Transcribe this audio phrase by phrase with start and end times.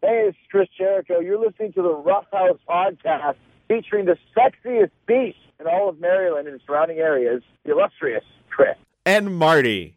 [0.00, 1.18] Hey, it's Chris Jericho.
[1.18, 3.34] You're listening to the Rough House podcast
[3.66, 8.76] featuring the sexiest beast in all of Maryland and surrounding areas, the illustrious Chris.
[9.04, 9.96] And Marty.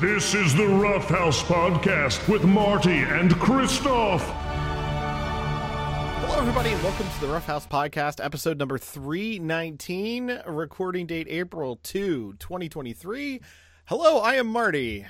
[0.00, 4.22] This is the Rough House Podcast with Marty and Christoph.
[6.22, 11.76] Hello, everybody, and welcome to the Rough House Podcast, episode number 319, recording date April
[11.82, 13.40] 2, 2023.
[13.86, 15.04] Hello, I am Marty.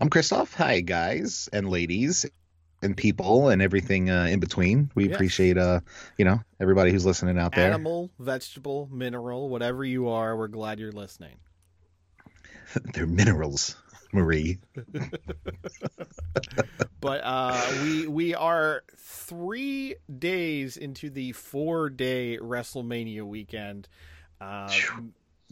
[0.00, 0.54] I'm Christoph.
[0.54, 2.24] Hi, guys and ladies
[2.80, 4.90] and people and everything uh, in between.
[4.94, 5.14] We Yes.
[5.16, 5.80] appreciate, uh,
[6.16, 7.66] you know, everybody who's listening out there.
[7.66, 11.36] Animal, vegetable, mineral, whatever you are, we're glad you're listening.
[12.94, 13.76] They're minerals,
[14.12, 14.58] Marie.
[17.02, 23.88] But uh, we we are three days into the four day WrestleMania weekend.
[24.40, 24.70] Uh,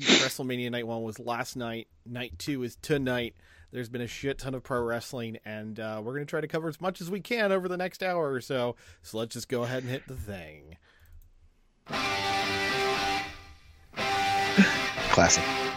[0.01, 1.89] WrestleMania night one was last night.
[2.07, 3.35] Night two is tonight.
[3.73, 6.47] There's been a shit ton of pro wrestling, and uh, we're going to try to
[6.47, 8.77] cover as much as we can over the next hour or so.
[9.03, 10.77] So let's just go ahead and hit the thing.
[15.11, 15.70] Classic.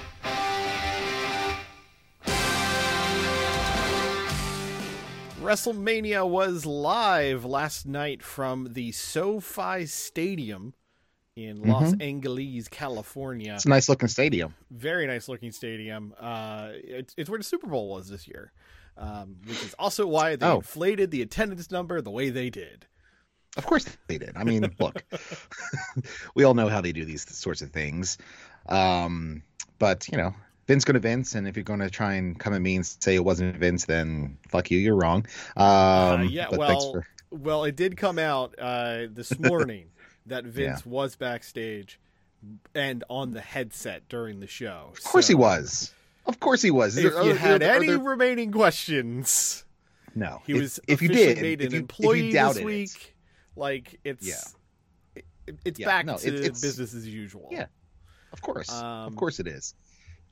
[5.44, 10.74] WrestleMania was live last night from the SoFi Stadium
[11.36, 13.54] in Los Angeles, California.
[13.56, 14.54] It's a nice looking stadium.
[14.72, 16.14] very nice looking stadium.
[16.18, 18.54] Uh, it's, it's where the Super Bowl was this year,
[18.98, 20.58] um, which is also why they Oh.
[20.58, 22.86] inflated the attendance number the way they did.
[23.58, 24.32] Of course they did.
[24.38, 25.04] I mean, look,
[26.36, 28.18] we all know how they do these sorts of things.
[28.70, 29.44] Um,
[29.78, 30.34] but, you know,
[30.74, 32.84] Vince going to Vince, and if you're going to try and come at me and
[32.84, 35.24] say it wasn't Vince, then fuck you, you're wrong.
[35.56, 39.86] Um, Uh, yeah, but well, for- well, it did come out uh, this morning
[40.26, 42.00] that Vince was backstage
[42.74, 44.90] and on the headset during the show.
[44.94, 45.94] Of course he was.
[46.26, 46.98] Of course he was.
[46.98, 49.66] If Are- you are- had are any there- remaining questions,
[50.16, 50.42] no.
[50.48, 52.66] he If- was if, you did, made if an you, employee if this doubted it,
[52.66, 53.16] week.
[53.56, 55.22] Like it's Yeah.
[55.46, 57.48] it- it's Yeah, back no, to it- it's- business as usual.
[57.52, 57.68] Yeah.
[58.32, 59.76] of course, Um, of course it is.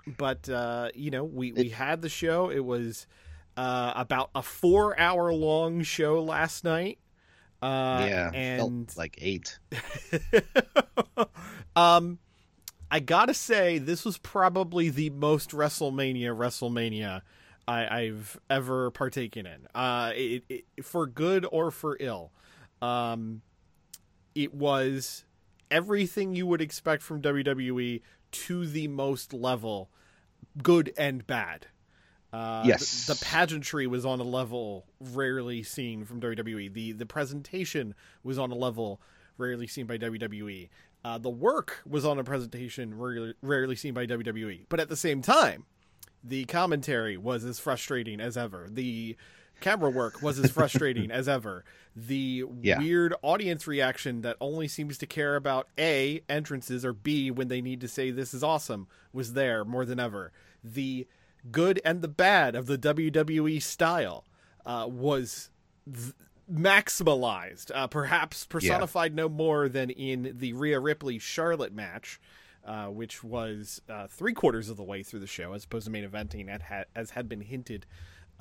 [0.06, 3.08] But uh, you know we we had the show it was
[3.58, 7.00] uh, about a four hour long show last night
[7.62, 9.60] uh, yeah, and felt like eight.
[11.76, 12.18] um
[12.90, 17.22] i gotta say this was probably the most wrestlemania wrestlemania
[17.68, 22.32] I, i've ever partaken in uh it, it, for good or for ill
[22.82, 23.42] um
[24.36, 25.24] it was
[25.70, 29.90] everything you would expect from wwe to the most level
[30.62, 31.68] good and bad
[32.34, 33.06] uh, Yes.
[33.06, 36.74] the, the pageantry was on a level rarely seen from WWE.
[36.74, 37.94] The the presentation
[38.24, 39.02] was on a level
[39.38, 40.70] rarely seen by WWE.
[41.03, 44.66] Uh, the work was on a presentation rarely, rarely seen by WWE.
[44.70, 45.66] But at the same time,
[46.24, 48.68] the commentary was as frustrating as ever.
[48.70, 49.18] The
[49.62, 51.64] camera work was as frustrating as ever.
[51.96, 52.80] The Yeah.
[52.80, 57.62] weird audience reaction that only seems to care about A, entrances, or B, when they
[57.62, 60.32] need to say this is awesome, was there more than ever.
[60.64, 61.08] The
[61.52, 64.26] good and the bad of the WWE style
[64.66, 65.50] uh, was
[65.92, 66.14] th-
[66.52, 72.20] maximalized, uh, perhaps personified no more than in the Rhea Ripley Charlotte match,
[72.66, 75.92] uh, which was uh, three quarters of the way through the show, as opposed to
[75.92, 77.86] main eventing, at ha- as had been hinted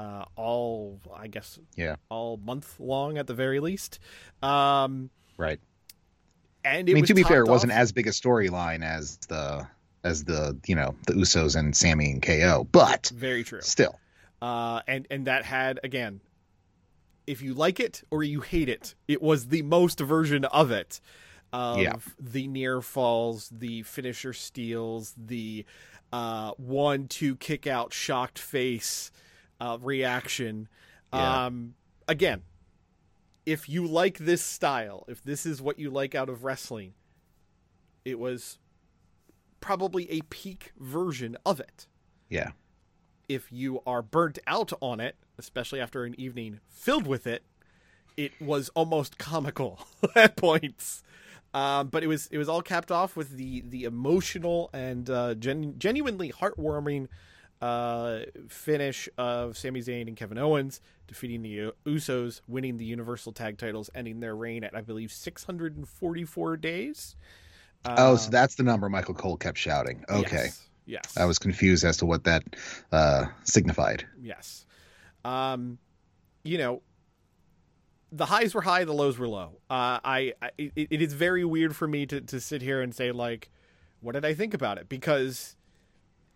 [0.01, 3.99] uh, all, I guess, Yeah, all month long at the very least.
[4.43, 5.61] Um, right.
[6.65, 9.67] and I mean, was to be fair, it wasn't as big a storyline as the
[10.03, 13.61] as the you know the Usos and Sami and KO, but very true.
[13.61, 13.99] still,
[14.41, 16.21] uh, and and that had again,
[17.27, 21.01] if you like it or you hate it, it was the most version of it.
[21.53, 21.95] Of Yeah.
[22.19, 25.67] the near falls, the finisher steals, the
[26.13, 29.11] uh, one two kick out shocked face
[29.61, 30.69] uh, reaction.
[31.13, 31.47] Yeah.
[31.47, 31.75] Um,
[32.09, 32.43] again,
[33.47, 36.95] if you like this style, if this is what you like out of wrestling,
[38.05, 38.59] it was
[39.61, 41.87] probably a peak version of it
[42.31, 42.53] yeah,
[43.29, 47.43] if you are burnt out on it, especially after an evening filled with it,
[48.17, 51.03] it was almost comical at points.
[51.53, 55.35] Um, but it was it was all capped off with the the emotional and uh,
[55.35, 57.09] gen- genuinely heartwarming
[57.61, 63.59] uh, finish of Sami Zayn and Kevin Owens defeating the Usos, winning the Universal Tag
[63.59, 67.17] Titles, ending their reign at I believe 644 days.
[67.85, 70.05] oh, so Um, that's the number Michael Cole kept shouting.
[70.09, 70.45] Okay.
[70.45, 70.69] Yes.
[70.87, 71.17] yes.
[71.19, 72.45] I was confused as to what that
[72.93, 74.07] uh, signified.
[74.21, 74.65] Yes.
[75.25, 75.79] Um,
[76.45, 76.83] you know,
[78.13, 79.59] the highs were high, the lows were low.
[79.69, 82.95] Uh, I, I it, it is very weird for me to to sit here and
[82.95, 83.51] say like,
[84.01, 84.89] what did I think about it?
[84.89, 85.57] Because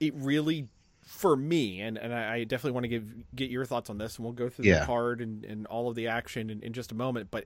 [0.00, 0.68] it really,
[1.04, 4.24] for me, and and I definitely want to give get your thoughts on this, and
[4.24, 4.80] we'll go through Yeah.
[4.80, 7.30] the card and and all of the action in, in just a moment.
[7.30, 7.44] But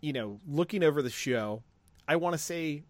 [0.00, 1.62] you know, looking over the show,
[2.06, 2.82] I want to say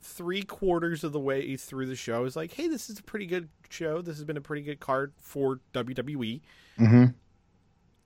[0.00, 3.26] three quarters of the way through the show is like, hey, this is a pretty
[3.26, 4.00] good show.
[4.00, 6.40] This has been a pretty good card for WWE.
[6.78, 7.04] Mm-hmm.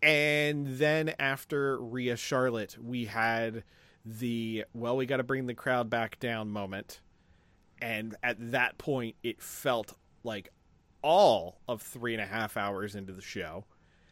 [0.03, 3.63] And then after Rhea Charlotte, we had
[4.05, 7.01] the well, we got to bring the crowd back down moment.
[7.81, 9.95] And at that point, it felt
[10.25, 10.51] like
[11.03, 13.65] all of three and a half hours into the show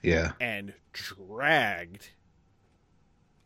[0.02, 0.32] Yeah.
[0.40, 2.08] and dragged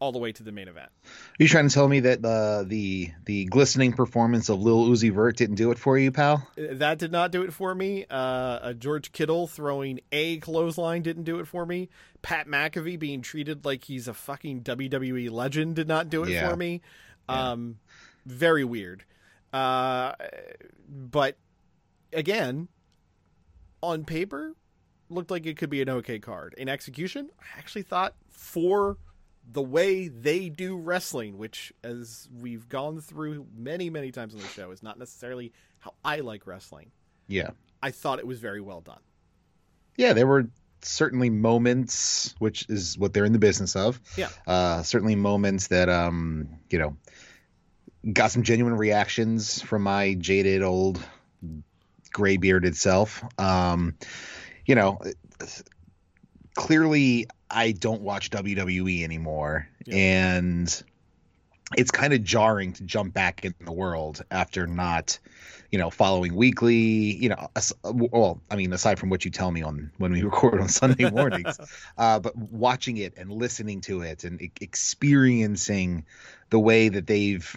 [0.01, 0.91] all the way to the main event.
[1.05, 5.11] Are you trying to tell me that uh, the the glistening performance of Lil Uzi
[5.13, 6.47] Vert didn't do it for you, pal?
[6.57, 8.05] That did not do it for me.
[8.11, 11.89] Uh, uh, George Kittle throwing a clothesline didn't do it for me.
[12.23, 16.51] Pat McAfee being treated like he's a fucking WWE legend did not do it Yeah.
[16.51, 16.83] for me.
[17.29, 17.53] Yeah.
[17.53, 17.79] Um,
[18.27, 19.05] very weird.
[19.55, 20.13] Uh,
[20.89, 21.39] but
[22.13, 22.69] again,
[23.85, 24.55] on paper,
[25.09, 26.55] looked like it could be an okay card.
[26.59, 28.99] In execution, I actually thought for
[29.53, 34.47] the way they do wrestling, which, as we've gone through many, many times on the
[34.49, 36.91] show, is not necessarily how I like wrestling.
[37.29, 37.51] Yeah.
[37.83, 39.01] I thought it was very well done.
[39.97, 40.49] Yeah, there were
[40.81, 44.01] certainly moments, which is what they're in the business of.
[44.17, 44.31] Yeah.
[44.47, 46.97] Uh, certainly moments that um, you know,
[48.11, 51.03] got some genuine reactions from my jaded old
[52.15, 53.23] gray itself.
[53.39, 53.95] Um,
[54.65, 54.99] you know,
[56.55, 59.97] clearly I don't watch WWE anymore, Yeah.
[59.97, 60.83] and
[61.77, 65.19] it's kind of jarring to jump back in the world after not,
[65.71, 66.75] you know, following weekly.
[66.77, 67.49] You know,
[67.83, 71.11] well, I mean, aside from what you tell me on when we record on Sunday
[71.11, 71.59] mornings,
[71.99, 76.07] uh, but watching it and listening to it and experiencing
[76.51, 77.57] the way that they've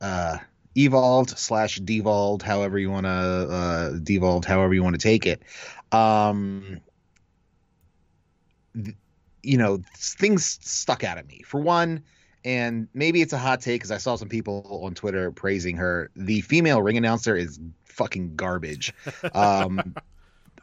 [0.00, 0.38] uh,
[0.76, 5.42] evolved slash devolved, however you want to uh, devolved, however you want to take it.
[5.92, 6.80] Um,
[8.74, 8.96] th-
[9.42, 11.42] you know, things stuck out at me.
[11.46, 12.02] For one,
[12.44, 16.10] and maybe it's a hot take because I saw some people on Twitter praising her.
[16.16, 18.92] The female ring announcer is fucking garbage.
[19.34, 19.94] Um,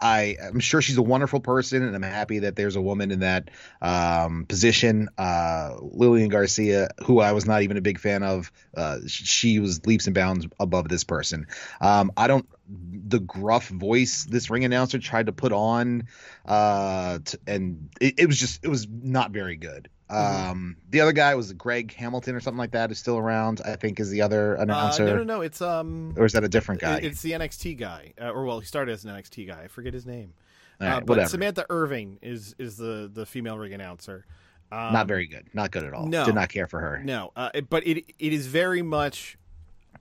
[0.04, 3.22] I am sure she's a wonderful person, and I'm happy that there's a woman in
[3.22, 3.50] that
[3.82, 5.08] um, position.
[5.18, 9.86] Uh, Lillian Garcia, who I was not even a big fan of, uh, she was
[9.86, 11.48] leaps and bounds above this person.
[11.80, 16.08] Um, I don't the gruff voice this ring announcer tried to put on,
[16.46, 19.90] uh, t- and it, it was just it was not very good.
[20.14, 23.62] Um, the other guy was Greg Hamilton or something like that, who's still around.
[23.66, 25.42] I think is the other Uh, announcer, no, no, no.
[25.42, 26.98] It's um, or is that a different guy?
[26.98, 29.62] it's the NXT guy, uh, or well, he started as an NXT guy.
[29.64, 30.34] I forget his name.
[30.82, 31.30] All right, uh, but whatever.
[31.30, 34.26] Samantha Irvin is is the the female ring announcer.
[34.72, 35.46] Um, not very good.
[35.54, 36.08] Not good at all.
[36.08, 36.26] no.
[36.26, 37.02] Did not care for her.
[37.04, 39.38] No, uh, but it it is very much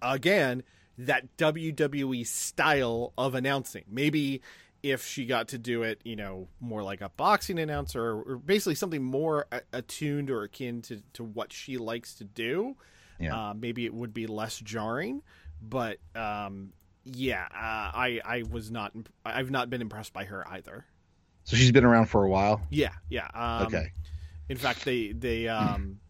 [0.00, 0.62] again
[0.98, 3.84] that WWE style of announcing.
[3.90, 4.40] Maybe
[4.82, 8.36] if she got to do it, you know, more like a boxing announcer, or, or
[8.36, 12.76] basically something more a- attuned or akin to to what she likes to do.
[13.18, 13.50] Yeah.
[13.50, 15.22] Uh, maybe it would be less jarring,
[15.60, 16.72] but um,
[17.04, 18.92] yeah, uh, I I was not.
[19.24, 20.84] I've not been impressed by her either.
[21.44, 22.60] So she's been around for a while.
[22.70, 23.28] Yeah, yeah.
[23.34, 23.92] Um, okay.
[24.48, 26.00] in fact, they they um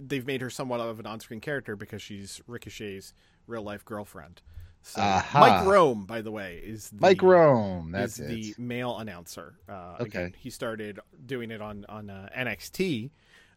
[0.00, 3.14] they've made her somewhat of an on-screen character because she's Ricochet's
[3.46, 4.42] real life girlfriend.
[4.86, 5.00] So.
[5.34, 7.90] Mike Rome, by the way, is the, Mike Rome.
[7.90, 9.54] That's the male announcer.
[9.66, 10.18] Uh, Okay.
[10.24, 13.10] Again, he started doing it on on uh, NXT.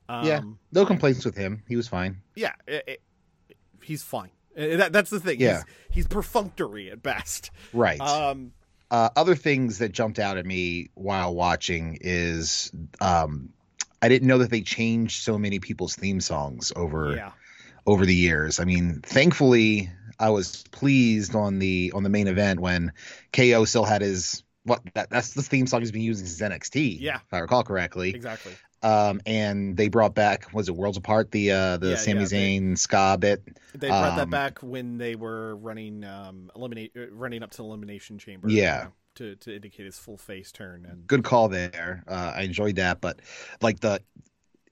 [0.08, 0.42] Um, Yeah.
[0.72, 1.64] No complaints with him.
[1.68, 2.22] He was fine.
[2.36, 2.54] yeah.
[2.66, 3.02] it- it-
[3.84, 4.30] he's fine.
[4.58, 5.40] Uh, That, that's the thing.
[5.42, 5.64] Yeah.
[5.90, 7.52] He's, he's perfunctory at best.
[7.74, 8.00] Right.
[8.00, 8.54] Um,
[8.90, 13.50] uh, other things that jumped out at me while watching is um,
[14.02, 17.32] I didn't know that they changed so many people's theme songs over yeah.
[17.86, 18.62] over the years.
[18.62, 22.92] I mean, thankfully, I was pleased on the on the main event when
[23.34, 26.98] KO still had his what that, that's the theme song he's been using since NXT.
[27.00, 27.18] Yeah.
[27.26, 28.10] if I recall correctly.
[28.10, 28.54] Exactly.
[28.84, 32.26] Um, and they brought back was it Worlds Apart the uh the Yeah, Sami yeah,
[32.28, 33.44] they- Zayn ska bit.
[33.74, 37.58] They brought that Um, back when they were running um eliminate uh, running up to
[37.58, 38.50] the elimination chamber.
[38.50, 38.78] Yeah.
[38.80, 42.04] you know, to to indicate his full face turn and good call there.
[42.08, 43.20] Uh, I enjoyed that, but
[43.62, 44.02] like the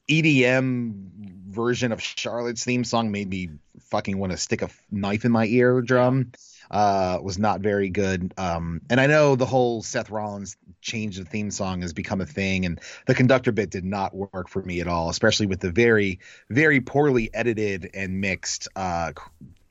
[0.10, 1.10] EDM
[1.56, 5.46] version of Charlotte's theme song made me fucking want to stick a knife in my
[5.46, 6.32] eardrum.
[6.70, 8.34] Uh, was not very good.
[8.38, 12.26] Um, and I know the whole Seth Rollins change the theme song has become a
[12.26, 15.70] thing, and the conductor bit did not work for me at all, especially with the
[15.70, 16.20] very,
[16.50, 19.14] very poorly edited and mixed uh,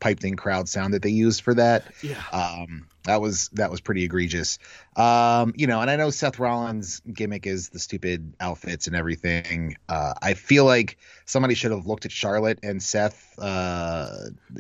[0.05, 1.83] piped in crowd sound that they used for that.
[2.03, 2.23] Yeah.
[2.31, 4.59] Um, that was that was pretty egregious.
[4.97, 9.77] Um, you know, and I know Seth Rollins' gimmick is the stupid outfits and everything.
[9.89, 14.09] Uh, I feel like somebody should have looked at Charlotte and Seth uh,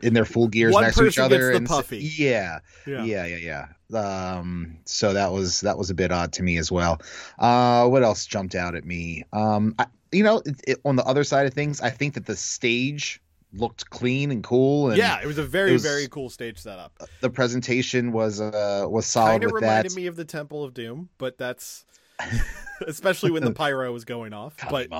[0.03, 1.99] in their full gears One next to each other and puffy.
[1.99, 3.05] yeah, Yeah.
[3.05, 4.39] yeah, yeah, yeah.
[4.39, 7.03] Um, so that was that was a bit odd to me as well.
[7.39, 9.25] Uh, what else jumped out at me?
[9.35, 12.25] Um, I, you know, it, it, on the other side of things, I think that
[12.25, 13.21] the stage
[13.57, 16.93] looked clean and cool, and yeah, it was a very, was- very cool stage setup.
[17.21, 19.97] the presentation was uh was solid Kind of reminded that.
[19.97, 21.85] me of the Temple of Doom, but that's
[22.87, 24.55] especially when the pyro was going off.
[24.71, 24.93] But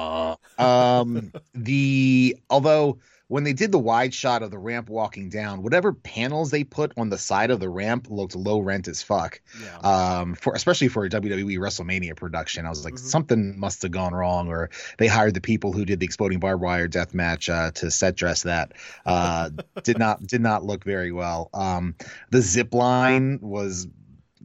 [0.59, 2.99] um the although
[3.35, 6.93] when they did the wide shot of the ramp walking down whatever panels they put
[6.97, 10.87] on the side of the ramp looked low rent as fuck yeah, um for especially
[10.87, 12.99] for a WWE WrestleMania production I was like Mhm.
[13.01, 16.63] something must have gone wrong or they hired the people who did the exploding barbed
[16.63, 18.71] wire death match uh to set dress that
[19.05, 19.51] uh
[19.83, 21.97] did not did not look very well um
[22.31, 23.89] the zip line was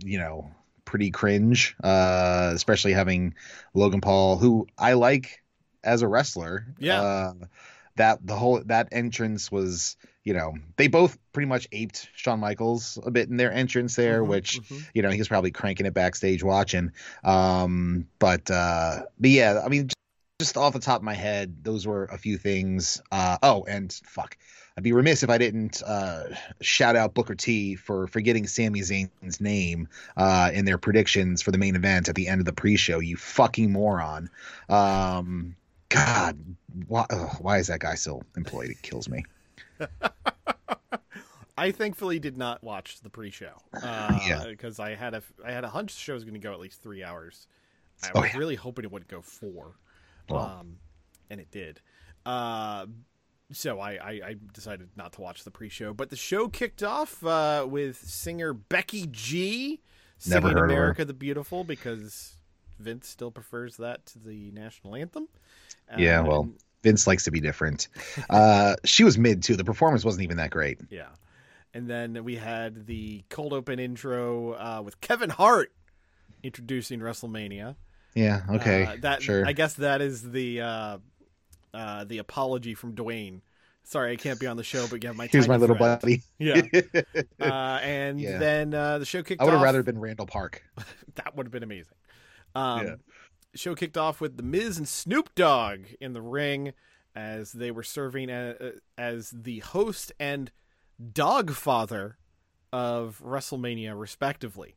[0.04, 0.50] you know
[0.86, 3.36] pretty cringe uh especially having
[3.76, 5.44] Logan Paul who I like
[5.84, 7.34] as a wrestler Yeah.
[8.00, 12.98] That the whole that entrance was you know they both pretty much aped Shawn Michaels
[13.06, 14.84] a bit in their entrance there Mhm, which mhm.
[14.94, 16.92] you know he was probably cranking it backstage watching.
[17.24, 19.90] Um but uh but yeah i mean
[20.40, 23.02] just off the top of my head those were a few things.
[23.12, 24.38] Uh oh and fuck
[24.78, 26.24] i'd be remiss if i didn't uh
[26.62, 31.58] shout out booker t for forgetting Sami Zayn's name uh in their predictions for the
[31.58, 34.30] main event at the end of the pre-show you fucking moron.
[34.70, 35.56] Um
[35.90, 36.38] god
[36.88, 39.24] why, ugh, why is that guy still employed it kills me
[41.58, 43.52] I thankfully did not watch the pre-show.
[43.84, 44.46] Uh, Yeah.
[44.48, 46.60] because I had a I had a hunch the show was going to go at
[46.60, 47.48] least three hours.
[48.04, 48.38] I Oh, was yeah.
[48.40, 49.76] really hoping it would go four,
[50.30, 50.40] Well.
[50.60, 50.78] um,
[51.30, 51.82] and it did.
[52.26, 52.86] Uh,
[53.52, 57.22] so I, I, I decided not to watch the pre-show, but the show kicked off
[57.26, 59.82] uh, with singer Becky G
[60.28, 60.82] Never singing heard of her.
[60.84, 62.38] "America the Beautiful" because
[62.80, 65.28] Vince still prefers that to the national anthem.
[65.98, 66.50] Yeah, Uh, well.
[66.84, 67.90] vince likes to be different
[68.30, 71.10] uh she was mid too the performance wasn't even that great Yeah.
[71.74, 75.72] And then we had the cold open intro uh, with Kevin Hart
[76.42, 77.76] introducing WrestleMania.
[78.16, 78.42] Yeah.
[78.50, 78.86] Okay.
[78.86, 79.46] Uh, that sure.
[79.46, 80.98] I guess that is the uh,
[81.74, 83.42] uh, the apology from Dwayne.
[83.84, 86.02] Sorry, I can't be on the show, but you have my Here's my little friend.
[86.02, 86.24] buddy.
[86.40, 86.62] Yeah.
[87.40, 88.38] Uh, and Yeah.
[88.40, 90.64] then uh, the show kicked I would have rather been Randall Park.
[91.16, 91.94] that would have been amazing.
[92.60, 92.96] Um, Yeah.
[93.56, 96.74] Show kicked off with the Miz and Snoop Dogg in the ring
[97.16, 98.56] as they were serving a,
[98.98, 100.52] as the host and
[101.14, 102.18] dog father
[102.72, 104.76] of WrestleMania, respectively.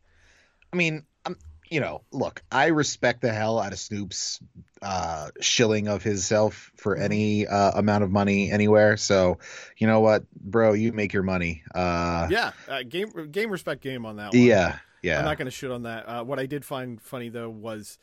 [0.73, 1.37] I mean, I'm,
[1.71, 4.41] you know, look, I respect the hell out of Snoop's
[4.81, 7.05] uh, shilling of himself for Mm-hmm.
[7.05, 8.97] any uh, amount of money anywhere.
[8.97, 9.39] So,
[9.77, 11.63] you know what, bro, you make your money.
[11.75, 14.43] Uh, yeah, uh, game game respect game on that one.
[14.43, 15.19] yeah, yeah.
[15.19, 16.09] I'm not going to shit on that.
[16.09, 17.99] Uh, what I did find funny though was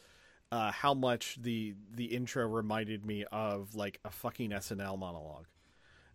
[0.52, 5.46] uh, how much the the intro reminded me of like a fucking SNL monologue.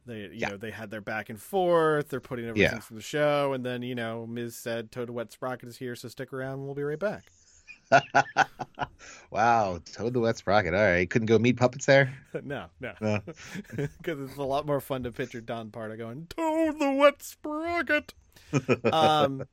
[0.06, 0.48] They you Yeah.
[0.50, 2.08] know they had their back and forth.
[2.10, 2.80] They're putting everything Yeah.
[2.80, 6.08] from the show, and then you know Miz said Toad Wet Sprocket is here, so
[6.08, 6.54] stick around.
[6.58, 7.30] and We'll be right back.
[9.30, 10.74] wow, Toad the Wet Sprocket.
[10.74, 12.14] All right, couldn't go Meat Puppets there.
[12.44, 13.20] no, no, No.
[13.76, 18.14] because it's a lot more fun to picture Don Pardo going Toad the Wet Sprocket.
[18.92, 19.44] um,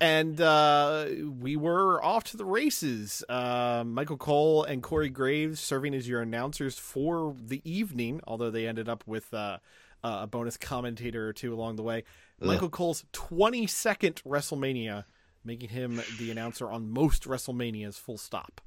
[0.00, 1.06] and uh,
[1.38, 3.22] we were off to the races.
[3.28, 8.66] Uh, Michael Cole and Corey Graves serving as your announcers for the evening, although they
[8.66, 9.58] ended up with uh,
[10.02, 12.04] a bonus commentator or two along the way.
[12.40, 15.04] Michael Cole's 22nd WrestleMania,
[15.44, 18.62] making him the announcer on most WrestleManias, full stop.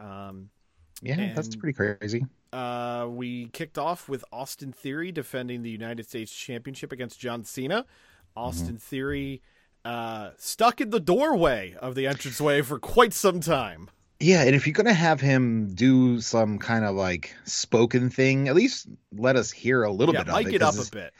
[0.00, 0.48] Um,
[1.02, 2.24] Yeah, that's pretty crazy.
[2.54, 7.84] uh, we kicked off with Austin Theory defending the United States Championship against John Cena.
[8.34, 9.42] Austin Theory
[9.84, 13.90] uh, stuck in the doorway of the entranceway for quite some time.
[14.20, 18.54] Yeah, and if you're gonna have him do some kind of like spoken thing, at
[18.54, 18.86] least
[19.16, 20.54] let us hear a little yeah, bit of it.
[20.54, 21.12] it up a bit.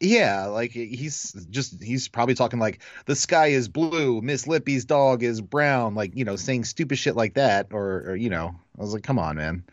[0.00, 5.22] Yeah, like he's just he's probably talking like the sky is blue, Miss Lippy's dog
[5.22, 8.82] is brown, like you know, saying stupid shit like that, or, or you know, I
[8.82, 9.64] was like, come on, man.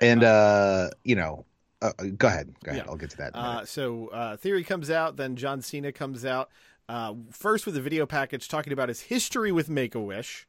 [0.00, 1.46] And uh, you know,
[1.80, 2.90] uh, uh, go ahead, go ahead, Yeah.
[2.90, 3.34] I'll get to that.
[3.34, 6.50] Uh, so uh, Theory comes out, then John Cena comes out.
[6.88, 10.46] Uh, first with a video package talking about his history with Make a Wish,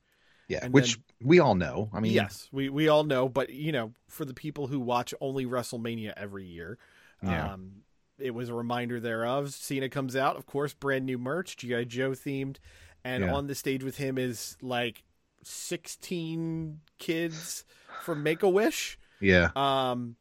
[0.48, 1.90] Yeah, And which then- we all know.
[1.94, 5.14] I mean, yes, we we all know, but you know, for the people who watch
[5.22, 6.78] only WrestleMania every year,
[7.22, 7.54] Yeah.
[7.54, 7.84] um,
[8.18, 9.54] it was a reminder thereof.
[9.54, 12.58] Cena comes out, of course, brand new merch, GI Joe themed,
[13.04, 13.34] and Yeah.
[13.34, 15.04] on the stage with him is like
[15.44, 17.66] sixteen kids
[18.04, 18.98] from Make a Wish.
[19.20, 20.16] yeah, Um,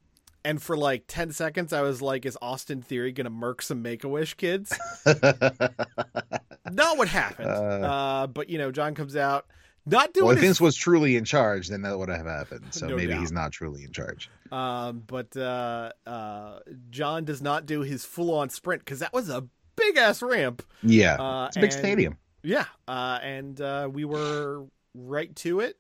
[0.48, 4.04] and for like ten seconds, I was like, "Is Austin Theory gonna murk some Make
[4.04, 4.72] a Wish kids?"
[6.70, 7.48] Not what happened.
[7.50, 7.52] Uh.
[7.52, 9.46] Uh, but you know, John comes out,
[9.86, 12.66] not doing well, if his Vince was truly in charge, then that would have happened.
[12.70, 13.20] So No maybe doubt.
[13.20, 14.30] he's not truly in charge.
[14.52, 19.28] Um, but uh, uh, John does not do his full on sprint because that was
[19.28, 20.62] a big ass ramp.
[20.82, 22.18] Yeah, Uh, it's a big and- stadium.
[22.42, 24.64] Yeah, uh, and uh, we were
[24.94, 25.76] right to it.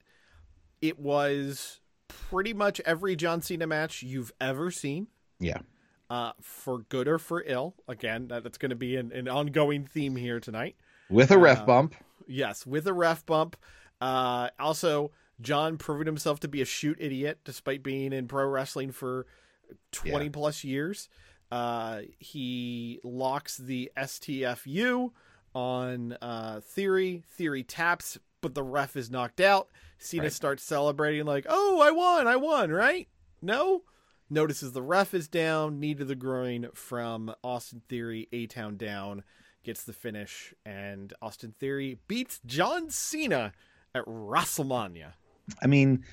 [0.82, 5.58] It was pretty much every John Cena match you've ever seen, Yeah,
[6.10, 7.74] uh, for good or for ill.
[7.86, 10.76] Again, that, that's going to be an, an ongoing theme here tonight.
[11.10, 11.94] with a ref Uh, bump.
[12.26, 13.56] Yes, with a ref bump.
[14.00, 15.10] Uh, also,
[15.40, 19.26] John proving himself to be a shoot idiot despite being in pro wrestling for
[19.92, 20.30] 20 Yeah.
[20.32, 21.08] plus years.
[21.50, 25.12] Uh, he locks the STFU
[25.54, 27.24] on uh, Theory.
[27.30, 29.68] Theory taps, but the ref is knocked out.
[29.98, 30.32] Cena Right.
[30.32, 33.08] starts celebrating, like, oh, I won, I won, right?
[33.42, 33.82] No?
[34.30, 39.22] Notices the ref is down, knee to the groin from Austin Theory, A Town down
[39.64, 43.52] gets the finish, and Austin Theory beats John Cena
[43.94, 45.12] at WrestleMania.
[45.62, 46.04] I mean,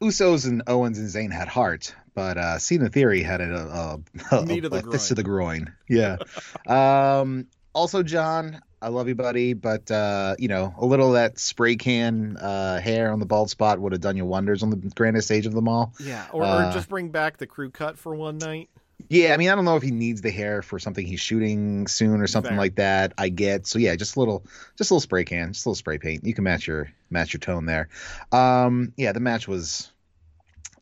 [0.00, 4.44] Usos and Owens and Zayn had heart, but uh, Cena Theory had a, a, a,
[4.44, 5.72] Knee to the a fist to the groin.
[5.88, 6.16] Yeah.
[6.66, 11.38] um, also, John, I love you, buddy, but uh, you know, a little of that
[11.38, 14.76] spray can uh, hair on the bald spot would have done you wonders on the
[14.94, 15.92] grandest stage of them all.
[16.00, 18.70] Yeah, or, Uh, or just bring back the crew cut for one night.
[19.08, 21.86] Yeah, I mean, I don't know if he needs the hair for something he's shooting
[21.86, 22.58] soon or something Fair.
[22.58, 23.12] like that.
[23.18, 24.44] I get so yeah, just a little,
[24.78, 26.24] just a little spray can, just a little spray paint.
[26.24, 27.88] You can match your match your tone there.
[28.32, 29.92] Um, yeah, the match was.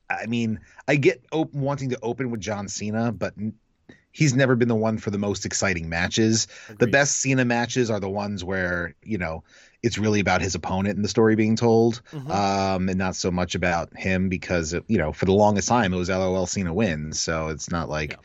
[0.08, 3.34] I mean, I get op- wanting to open with John Cena, but
[4.14, 6.46] he's never been the one for the most exciting matches.
[6.78, 9.44] The best Cena matches are the ones where you know
[9.82, 12.30] it's really about his opponent and the story being told, Mhm.
[12.30, 15.98] um, and not so much about him because you know for the longest time it
[15.98, 18.16] was LOL Cena wins, so it's not like Yeah.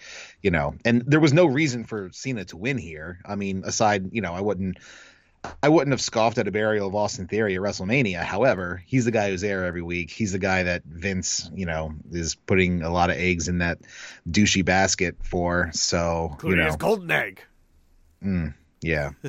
[0.43, 3.19] you know, and there was no reason for Cena to win here.
[3.25, 4.77] I mean, aside you know, I wouldn't.
[5.63, 8.21] I wouldn't have scoffed at a burial of Austin Theory at WrestleMania.
[8.23, 10.11] However, he's the guy who's there every week.
[10.11, 13.79] He's the guy that Vince, you know, is putting a lot of eggs in that
[14.29, 15.69] douchey basket for.
[15.73, 17.41] So, you know, his golden egg.
[18.23, 19.11] mm, yeah.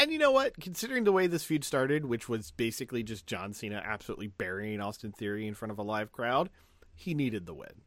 [0.00, 0.58] And you know what?
[0.58, 5.12] Considering the way this feud started, which was basically just John Cena absolutely burying Austin
[5.12, 6.48] Theory in front of a live crowd,
[6.94, 7.82] he needed the win.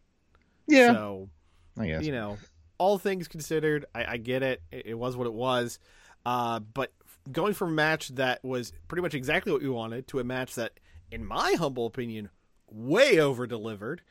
[0.68, 0.94] Yeah.
[0.94, 1.30] So
[1.76, 2.04] I guess.
[2.04, 2.38] you know,
[2.78, 4.62] all things considered, I, I get it.
[4.72, 4.86] it.
[4.88, 5.80] It was what it was.
[6.26, 6.92] Uh, but
[7.32, 10.56] going from a match that was pretty much exactly what we wanted to a match
[10.56, 10.80] that,
[11.12, 12.30] in my humble opinion,
[12.70, 14.02] way over delivered.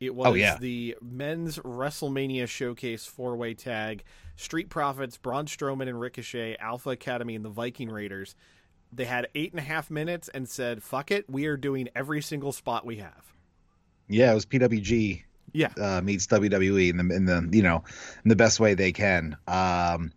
[0.00, 0.58] It was Oh, yeah.
[0.58, 4.02] the men's WrestleMania Showcase four way tag.
[4.36, 8.34] Street Profits, Braun Strowman and Ricochet, Alpha Academy, and the Viking Raiders.
[8.92, 12.20] They had eight and a half minutes and said, "Fuck it, we are doing every
[12.20, 13.32] single spot we have."
[14.08, 17.84] Yeah, it was PWG Yeah, uh, meets WWE in the in the you know
[18.24, 19.36] in the best way they can.
[19.46, 20.12] Um,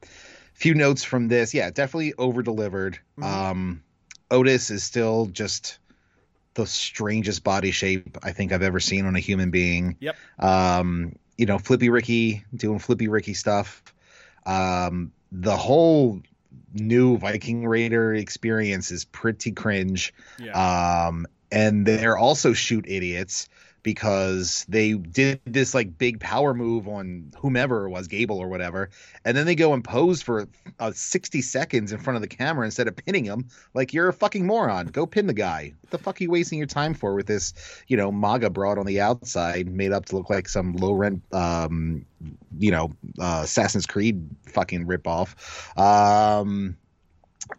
[0.54, 3.00] few notes from this, yeah, definitely over delivered.
[3.20, 3.24] Mhm.
[3.24, 3.84] Um,
[4.32, 5.80] Otis is still just
[6.56, 9.98] the strangest body shape I think I've ever seen on a human being.
[10.00, 10.16] Yep.
[10.40, 13.84] Um, you know, Flippy Ricky doing Flippy Ricky stuff.
[14.46, 16.22] Um, the whole
[16.74, 20.14] new Viking Raider experience is pretty cringe.
[20.40, 21.08] yeah.
[21.08, 23.48] Um, and they're also shoot idiots
[23.86, 28.90] because they did this like big power move on whomever it was, Gable or whatever,
[29.24, 30.48] and then they go and pose for
[30.80, 33.46] uh, 60 seconds in front of the camera instead of pinning him.
[33.76, 34.88] Like you're a fucking moron.
[34.88, 35.74] Go pin the guy.
[35.82, 37.54] What the fuck are you wasting your time for with this,
[37.88, 41.22] you know, MAGA broad on the outside made up to look like some low rent,
[41.32, 42.08] um,
[42.58, 45.36] you know, uh, Assassin's Creed fucking ripoff.
[45.78, 46.76] Um,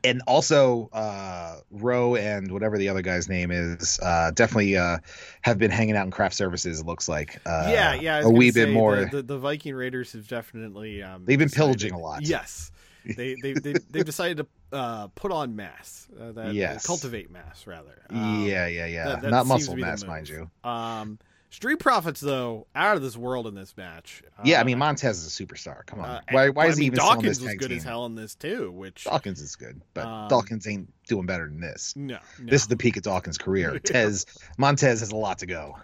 [0.04, 4.98] and also uh Rowe and whatever the other guy's name is uh definitely uh
[5.42, 8.20] have been hanging out in craft services it looks like uh yeah, yeah.
[8.22, 11.56] A wee bit more The, the, the Viking Raiders have definitely um, They've been decided-
[11.66, 12.26] pillaging a lot.
[12.26, 12.70] Yes,
[13.04, 14.46] they they they they've decided to
[14.76, 16.08] uh, put on mass.
[16.20, 16.84] Uh, that, Yes.
[16.84, 18.02] cultivate mass rather.
[18.10, 21.18] Um, yeah yeah yeah that- that not muscle to be the mass mind you Um,
[21.56, 24.22] Street Profits though out of this world in this match.
[24.44, 26.76] yeah i Uh, mean montez is a superstar come on uh, why, why is I
[26.76, 27.78] he mean, even still Dawkins this was good team?
[27.78, 28.70] as hell in this too.
[28.72, 32.60] Which dawkins is good but Um, dawkins ain't doing better than this no, no, this
[32.60, 34.26] is the peak of dawkins career tez
[34.58, 35.76] montez has a lot to go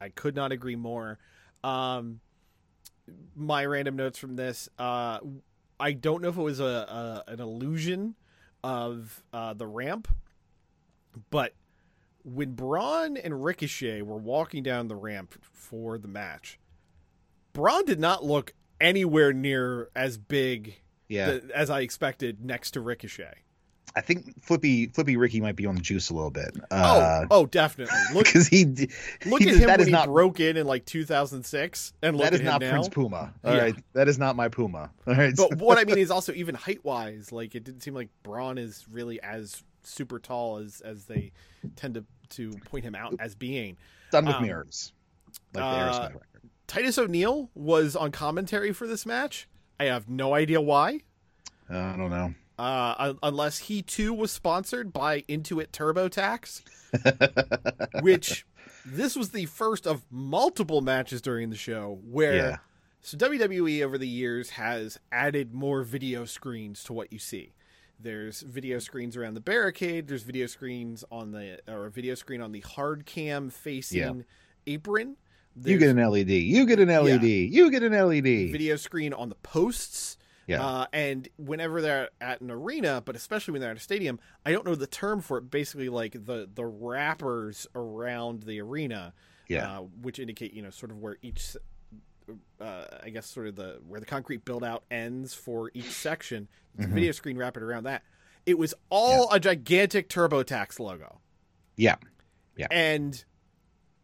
[0.00, 1.18] I could not agree more.
[1.62, 2.20] Um,
[3.36, 4.68] my random notes from this.
[4.76, 5.20] Uh,
[5.78, 8.16] I don't know if it was a, a an illusion
[8.64, 10.08] of uh, the ramp,
[11.30, 11.54] but
[12.24, 16.58] when Braun and Ricochet were walking down the ramp for the match,
[17.52, 20.76] Braun did not look anywhere near as big
[21.08, 23.34] Yeah, th- as I expected next to Ricochet.
[23.94, 26.56] I think Flippy Flippy Ricky might be on the juice a little bit.
[26.70, 27.94] Uh, oh, oh, definitely.
[28.14, 28.64] Look, because he
[29.26, 32.16] look he at him that when is he not broke in in like 2006, and
[32.16, 32.70] look that is not now.
[32.70, 33.34] Prince Puma.
[33.44, 33.82] All right, Yeah.
[33.92, 34.90] that is not my Puma.
[35.06, 37.92] All right, But what I mean is also even height wise, like it didn't seem
[37.92, 41.32] like Braun is really as super tall as as they
[41.76, 43.76] tend to to point him out as being.
[44.10, 44.92] done with um, mirrors,
[45.54, 46.08] like the uh.
[46.66, 49.48] Titus O'Neil was on commentary for this match.
[49.78, 51.00] I have no idea why.
[51.70, 52.34] Uh, I don't know.
[52.58, 56.62] Uh, unless he too was sponsored by Intuit TurboTax,
[58.02, 58.46] which
[58.84, 62.56] this was the first of multiple matches during the show where Yeah.
[63.00, 67.52] so WWE over the years has added more video screens to what you see.
[68.02, 70.08] There's video screens around the barricade.
[70.08, 74.24] There's video screens on the or a video screen on the hard cam facing
[74.66, 75.16] apron.
[75.62, 76.30] You get an LED.
[76.30, 77.22] You get an LED.
[77.24, 78.50] You get an LED.
[78.50, 80.16] video screen on the posts.
[80.46, 80.64] Yeah.
[80.66, 84.50] Uh, and whenever they're at an arena, but especially when they're at a stadium, I
[84.50, 85.50] don't know the term for it.
[85.50, 89.14] Basically, like the the wrappers around the arena,
[89.48, 89.78] Yeah.
[89.78, 91.56] uh, which indicate you know sort of where each,
[92.60, 96.48] uh, I guess sort of the where the concrete build out ends for each section.
[96.78, 96.90] Mm-hmm.
[96.90, 98.02] a video screen wrapped around that.
[98.46, 101.20] It was all a gigantic TurboTax logo,
[101.76, 101.96] yeah.
[102.56, 102.66] Yeah.
[102.70, 103.22] and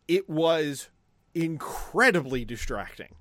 [0.07, 0.89] it was
[1.35, 3.15] incredibly distracting.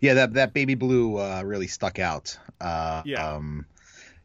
[0.00, 2.38] Yeah, that that baby blue uh, really stuck out.
[2.60, 3.34] Uh, Yeah.
[3.34, 3.66] Um,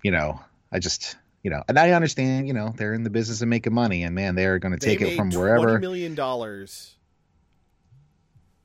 [0.03, 0.39] you know,
[0.71, 2.47] I just you know, and I understand.
[2.47, 5.01] You know, they're in the business of making money, and man, they're going to take
[5.01, 5.79] it from wherever.
[5.79, 6.95] million dollars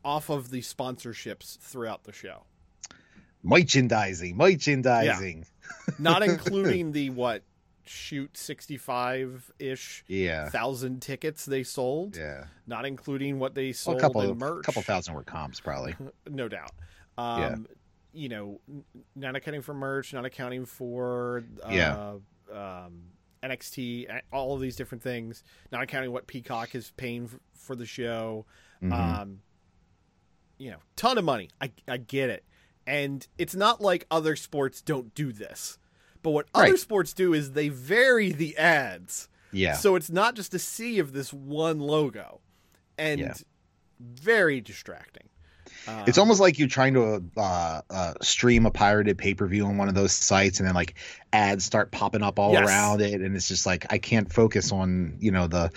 [0.05, 2.45] off of the sponsorships throughout the show,
[3.43, 5.47] Merchandising, merchandising.
[5.99, 7.43] not including the what
[7.87, 10.49] shoot sixty five ish Yeah.
[10.49, 12.47] thousand tickets they sold, Yeah.
[12.67, 15.95] not including what they Well, sold a couple, in merch, couple thousand were comps, probably.
[16.29, 16.73] no doubt.
[17.19, 17.67] Um,
[18.17, 18.61] You know,
[19.17, 22.15] not accounting for merch, not accounting for uh, Yeah.
[22.53, 23.03] um,
[23.43, 28.47] NXT, all of these different things, not accounting what Peacock is paying for the show.
[28.83, 28.93] Mhm.
[28.93, 29.41] Um,
[30.59, 31.49] you know, ton of money.
[31.61, 32.45] I I get it,
[32.87, 35.79] and it's not like other sports don't do this.
[36.23, 39.29] But what other sports do is they vary the ads.
[39.53, 39.75] yeah.
[39.75, 42.41] So it's not just a sea of this one logo,
[42.97, 43.35] and Yeah.
[44.01, 45.29] very distracting.
[45.87, 49.67] Uh, It's almost like you're trying to uh, uh, stream a pirated pay per view
[49.67, 50.95] on one of those sites, and then like
[51.33, 52.69] ads start popping up all Yes.
[52.69, 55.71] around it, and it's just like I can't focus on you know the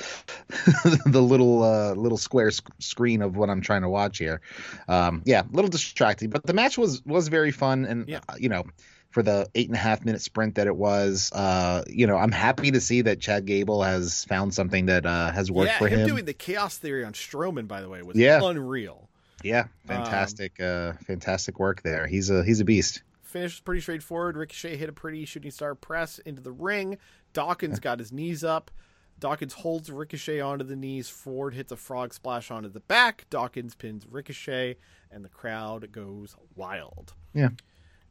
[1.06, 4.42] the little uh, little square sc- screen of what I'm trying to watch here.
[4.88, 8.20] Um, yeah, a little distracting, but the match was was very fun, and Yeah.
[8.30, 8.64] uh, you know.
[9.10, 12.32] For the eight and a half minute sprint that it was, uh, you know, I'm
[12.32, 15.88] happy to see that Chad Gable has found something that uh, has worked yeah, for
[15.88, 16.08] him, him.
[16.08, 18.42] doing the chaos theory on Strowman, by the way, was Yeah.
[18.44, 19.10] unreal.
[19.44, 22.08] Yeah, Um, fantastic, uh, fantastic work there.
[22.08, 23.04] He's a he's a beast.
[23.22, 24.38] Finish was pretty straightforward.
[24.38, 26.98] Ricochet hit a pretty shooting star press into the ring.
[27.34, 28.72] Dawkins got his knees up.
[29.20, 31.10] Dawkins holds Ricochet onto the knees.
[31.10, 33.26] Ford hits a frog splash onto the back.
[33.30, 34.78] Dawkins pins Ricochet,
[35.12, 37.14] and the crowd goes wild.
[37.34, 37.50] Yeah.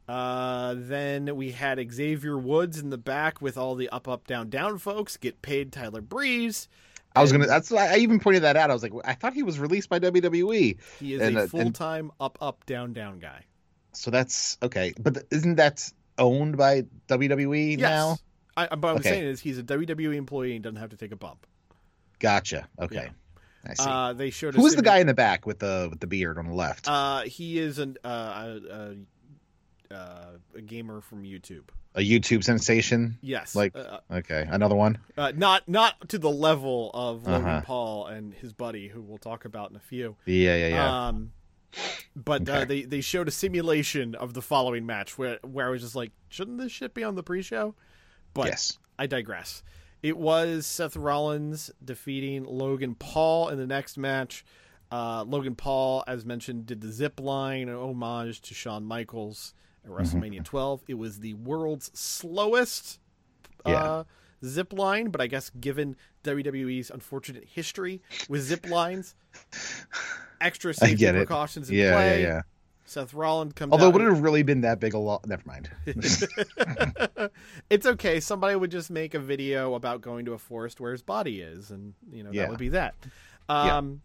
[0.07, 4.49] Uh, then we had Xavier Woods in the back with all the up, up, down,
[4.49, 6.69] down folks get paid Tyler Breeze.
[7.17, 7.47] I was gonna.
[7.47, 8.69] That's why I even pointed that out.
[8.69, 10.77] I was like, I thought he was released by WWE.
[10.99, 13.45] He is and, a full time up, up, down, down guy.
[13.93, 14.93] So that's okay.
[14.99, 17.79] But isn't that owned by WWE Yes.
[17.79, 18.17] now?
[18.55, 19.09] I, but what I'm Okay.
[19.09, 21.45] saying is he's a WWE employee and doesn't have to take a bump.
[22.19, 22.67] Gotcha.
[22.79, 23.09] Okay.
[23.65, 23.83] I see.
[23.89, 26.07] Uh, they showed Who a was the guy in the back with the with the
[26.07, 26.87] beard on the left?
[26.87, 28.95] Uh, he is an uh, a,
[29.91, 30.25] a, uh,
[30.55, 31.69] a gamer from YouTube.
[31.97, 33.17] A YouTube sensation.
[33.21, 34.99] Yes, Like- uh, Okay, another one.
[35.17, 37.61] uh, not not to the level of Logan Uh-huh.
[37.65, 40.15] Paul and his buddy, who we'll talk about in a few.
[40.25, 41.07] Yeah, yeah, yeah.
[41.07, 41.31] Um,
[42.15, 45.81] but uh, they they showed a simulation of the following match where where I was
[45.81, 47.75] just like, shouldn't this shit be on the pre-show?
[48.33, 48.77] But yes.
[48.97, 49.63] I digress.
[50.03, 54.45] It was Seth Rollins defeating Logan Paul in the next match.
[54.91, 59.53] Uh, Logan Paul, as mentioned, did the zip line, an homage to Shawn Michaels
[59.87, 60.17] at Mm-hmm.
[60.19, 60.83] WrestleMania 12.
[60.87, 62.99] It was the world's slowest
[63.65, 64.03] uh, Yeah.
[64.47, 69.15] zip line, but I guess given WWE's unfortunate history with zip lines,
[70.41, 72.21] extra safety precautions in Yeah, play.
[72.21, 72.41] yeah, yeah.
[72.85, 75.27] Seth Rollins comes Although would it have really been that big a lot?
[75.27, 75.69] Never mind.
[77.69, 78.19] it's okay.
[78.21, 81.69] Somebody would just make a video about going to a forest where his body is,
[81.71, 82.43] and you know Yeah.
[82.43, 82.95] that would be that.
[83.49, 83.77] Yeah.
[83.77, 84.01] Um,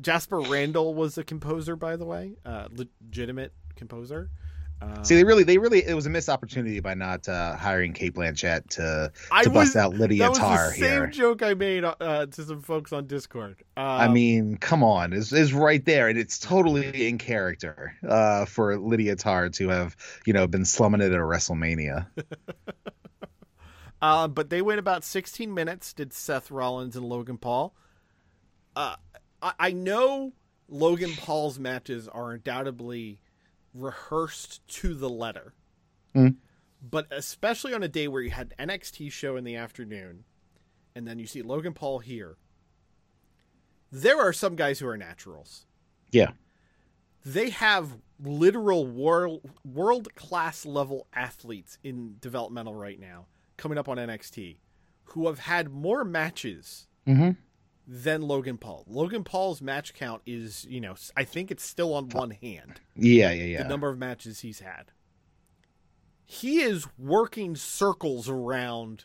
[0.00, 4.30] Jasper Randall was a composer, by the way, uh, legitimate composer.
[4.82, 7.92] Uh, See, they really, they really, it was a missed opportunity by not uh, hiring
[7.92, 11.06] Cate Blanchett to I to bust out Lydia that was Tár the same here.
[11.06, 13.62] joke I made uh, to some folks on Discord.
[13.76, 18.44] Um, I mean, come on, is is right there, and it's totally in character uh,
[18.46, 22.06] for Lydia Tár to have, you know, been slumming it at a WrestleMania.
[24.02, 25.92] Uh, but they went about 16 minutes.
[25.92, 27.72] Did Seth Rollins and Logan Paul?
[28.74, 28.96] Uh,
[29.40, 30.32] I, I know
[30.68, 33.20] Logan Paul's matches are undoubtedly
[33.74, 35.54] rehearsed to the letter,
[36.14, 36.36] Mm.
[36.82, 40.24] but especially on a day where you had NXT show in the afternoon,
[40.94, 42.36] and then you see Logan Paul here.
[43.90, 45.66] There are some guys who are naturals.
[46.10, 46.32] Yeah,
[47.24, 53.96] They have literal world world class level athletes in developmental right now coming up on
[53.96, 54.58] NXT
[55.04, 57.30] who have had more matches mm-hmm.
[57.86, 58.84] Than Logan Paul.
[58.86, 62.80] Logan Paul's match count is, you know, I think it's still on one hand.
[62.96, 63.62] yeah, yeah, yeah.
[63.64, 64.92] The number of matches he's had.
[66.24, 69.04] He is working circles around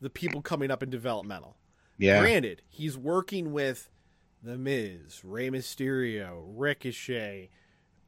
[0.00, 1.56] the people coming up in developmental.
[1.98, 3.88] yeah, Granted, he's working with
[4.42, 7.50] The Miz, Rey Mysterio, Ricochet,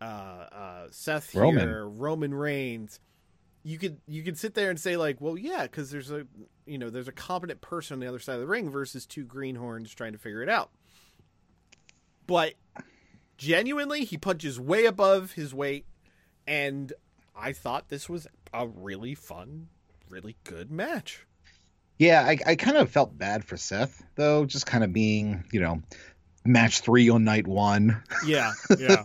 [0.00, 1.68] uh, uh, Seth Roman.
[1.68, 3.00] here, Roman Reigns.
[3.68, 6.26] You could you could sit there and say like, well, yeah, because there's a
[6.64, 9.24] you know there's a competent person on the other side of the ring versus two
[9.24, 10.70] greenhorns trying to figure it out.
[12.26, 12.54] But
[13.36, 15.84] genuinely, he punches way above his weight,
[16.46, 16.94] and
[17.36, 19.68] I thought this was a really fun,
[20.08, 21.26] really good match.
[21.98, 25.60] Yeah, I, I kind of felt bad for Seth though, just kind of being, you
[25.60, 25.82] know,
[26.44, 28.02] match three on night one.
[28.24, 29.04] Yeah, yeah.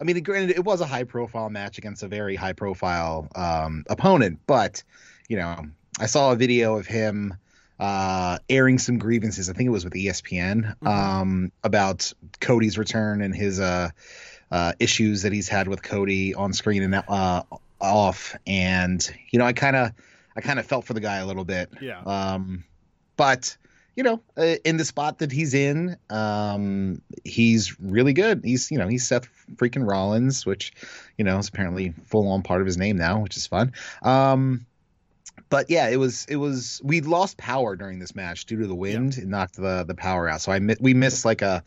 [0.00, 3.84] I mean, granted, it was a high profile match against a very high profile um,
[3.88, 4.82] opponent, but
[5.28, 5.66] you know,
[5.98, 7.34] I saw a video of him
[7.78, 9.48] uh, airing some grievances.
[9.48, 13.90] I think it was with ESPN um, about Cody's return and his uh,
[14.50, 17.42] uh, issues that he's had with Cody on screen and uh,
[17.80, 18.36] off.
[18.46, 19.92] And you know, I kind of,
[20.36, 21.70] I kind of felt for the guy a little bit.
[21.80, 22.00] Yeah.
[22.00, 22.64] Um,
[23.16, 23.56] but
[23.98, 28.42] you know, uh, in the spot that he's in, um, he's really good.
[28.44, 30.72] He's you know he's Seth freaking Rollins, which
[31.16, 33.72] you know is apparently full on part of his name now, which is fun.
[34.02, 34.64] Um,
[35.48, 38.74] but yeah, it was it was we lost power during this match due to the
[38.74, 39.18] wind.
[39.18, 40.42] It knocked the the power out.
[40.42, 41.64] So I mi- we missed like a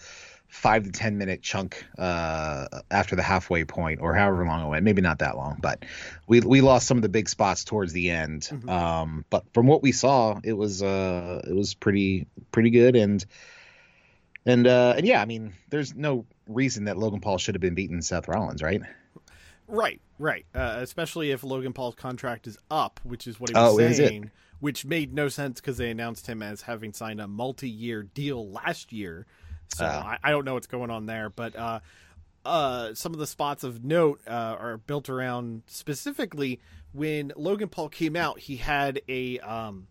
[0.53, 4.83] five to ten minute chunk uh, after the halfway point or however long it went.
[4.83, 5.85] Maybe not that long, but
[6.27, 8.49] we we lost some of the big spots towards the end.
[8.51, 8.69] Mhm.
[8.69, 13.25] Um, but from what we saw, it was uh it was pretty pretty good and
[14.45, 17.75] and uh and yeah, I mean, there's no reason that Logan Paul should have been
[17.75, 18.81] beating Seth Rollins, right?
[19.67, 20.45] Right, right.
[20.53, 24.07] Uh, especially if Logan Paul's contract is up, which is what he Oh, was it?
[24.09, 28.49] saying, which made no sense because they announced him as having signed a multi-year deal
[28.49, 29.25] last year.
[29.75, 29.89] So Oh.
[29.89, 31.79] I, I don't know what's going on there, but uh,
[32.45, 36.59] uh, some of the spots of note uh, are built around specifically
[36.91, 38.39] when Logan Paul came out.
[38.39, 39.87] He had a um,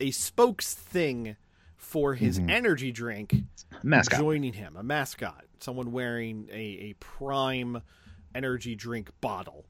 [0.00, 1.36] a spokes thing
[1.76, 2.50] for his Mhm.
[2.50, 3.34] energy drink
[3.82, 4.18] Mascot.
[4.18, 6.56] joining him, a mascot, someone wearing a,
[6.90, 7.82] a prime
[8.34, 9.64] energy drink bottle.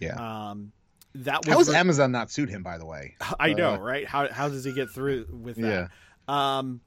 [0.00, 0.50] Yeah.
[0.50, 0.72] Um,
[1.16, 3.14] that was How does Amazon not suit him, by the way?
[3.38, 4.06] I know, uh, right?
[4.08, 5.90] How how does he get through with that?
[6.28, 6.58] Yeah.
[6.58, 6.80] Um,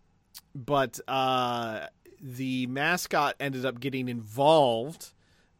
[0.53, 1.87] but uh,
[2.21, 5.13] the mascot ended up getting involved.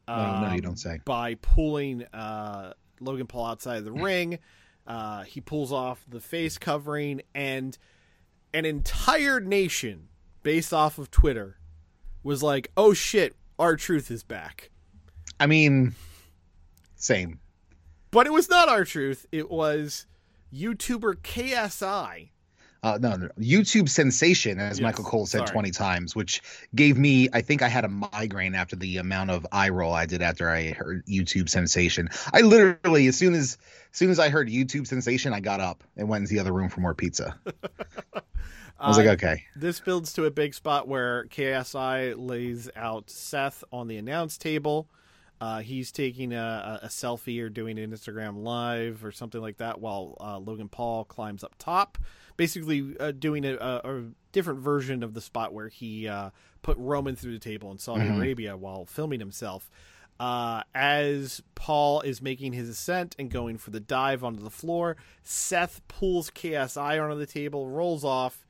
[0.07, 0.99] Oh, no, you um, don't say.
[1.05, 4.39] By pulling uh, Logan Paul outside of the ring,
[4.85, 7.77] uh, he pulls off the face covering, and
[8.53, 10.07] an entire nation,
[10.43, 11.57] based off of Twitter,
[12.23, 14.71] was like, "Oh shit, R-Truth is back."
[15.39, 15.95] I mean,
[16.95, 17.39] same.
[18.11, 19.25] But it was not R-Truth.
[19.31, 20.05] It was
[20.53, 22.29] YouTuber KSI.
[22.83, 25.47] Uh, no, no, YouTube sensation, as Yes, Michael Cole said sorry.
[25.47, 26.41] 20 times, which
[26.75, 30.05] gave me, I think I had a migraine after the amount of eye roll I
[30.05, 32.09] did after I heard YouTube sensation.
[32.33, 33.57] I literally, as soon as,
[33.91, 36.53] as soon as I heard YouTube sensation, I got up and went into the other
[36.53, 37.37] room for more pizza.
[38.79, 43.09] I was Uh, like, okay, This builds to a big spot where KSI lays out
[43.09, 44.87] Seth on the announce table.
[45.39, 49.57] Uh, he's taking a, a, a selfie or doing an Instagram live or something like
[49.57, 51.97] that while uh, Logan Paul climbs up top.
[52.37, 56.29] Basically, uh, doing a, a, a different version of the spot where he uh,
[56.61, 58.17] put Roman through the table in Saudi Mhm.
[58.17, 59.69] Arabia while filming himself.
[60.19, 64.97] Uh, as Paul is making his ascent and going for the dive onto the floor,
[65.23, 68.45] Seth pulls KSI onto the table, rolls off.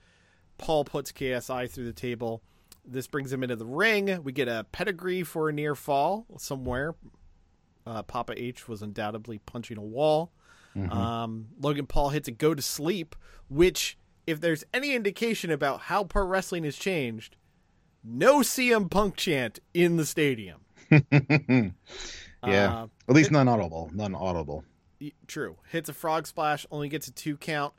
[0.57, 2.41] Paul puts KSI through the table.
[2.85, 4.23] This brings him into the ring.
[4.23, 6.95] We get a pedigree for a near fall somewhere.
[7.85, 10.31] Uh, Papa H was undoubtedly punching a wall.
[10.77, 10.91] Mhm.
[10.93, 13.15] Um, Logan Paul hits a go to sleep,
[13.49, 17.35] which, if there's any indication about how pro wrestling has changed,
[18.03, 20.61] no CM Punk chant in the stadium.
[20.91, 21.73] yeah.
[22.43, 24.63] Uh, At least non-audible, non-audible.
[25.27, 25.57] true.
[25.69, 27.73] Hits a frog splash, only gets a two count.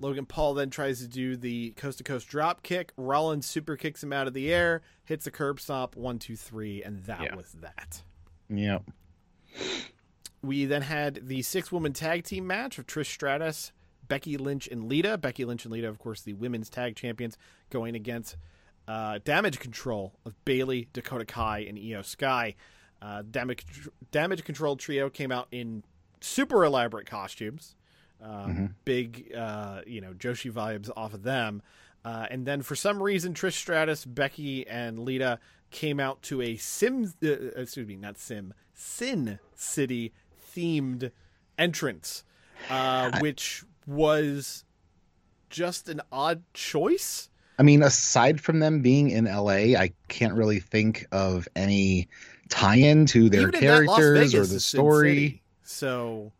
[0.00, 2.92] Logan Paul then tries to do the coast to coast drop kick.
[2.96, 6.82] Rollins super kicks him out of the air, hits a curb stomp, one, two, three,
[6.82, 7.34] and that Yeah.
[7.36, 8.02] was that.
[8.48, 8.84] Yep.
[10.44, 13.72] We then had the six woman tag team match of Trish Stratus,
[14.06, 15.16] Becky Lynch, and Lita.
[15.16, 17.38] Becky Lynch and Lita, of course, the women's tag champions,
[17.70, 18.36] going against
[18.86, 22.54] uh, Damage Control of Bayley, Dakota Kai, and Iyo Sky.
[23.00, 23.66] Uh, damage
[24.12, 25.82] Damage Control trio came out in
[26.20, 27.74] super elaborate costumes,
[28.22, 28.48] uh,
[28.84, 31.62] big, uh, you know, Joshi vibes off of them.
[32.04, 35.38] Uh, and then for some reason, Trish Stratus, Becky, and Lita
[35.70, 40.12] came out to a Sim, uh, excuse me, not Sim, Sin City
[40.54, 41.10] themed
[41.58, 42.24] entrance,
[42.70, 44.64] uh, which was
[45.50, 47.28] just an odd choice.
[47.58, 52.08] I mean, aside from them being in LA, I can't really think of any
[52.48, 55.08] tie-in to their Even in that Las characters or the story.
[55.26, 55.42] City.
[55.62, 56.32] So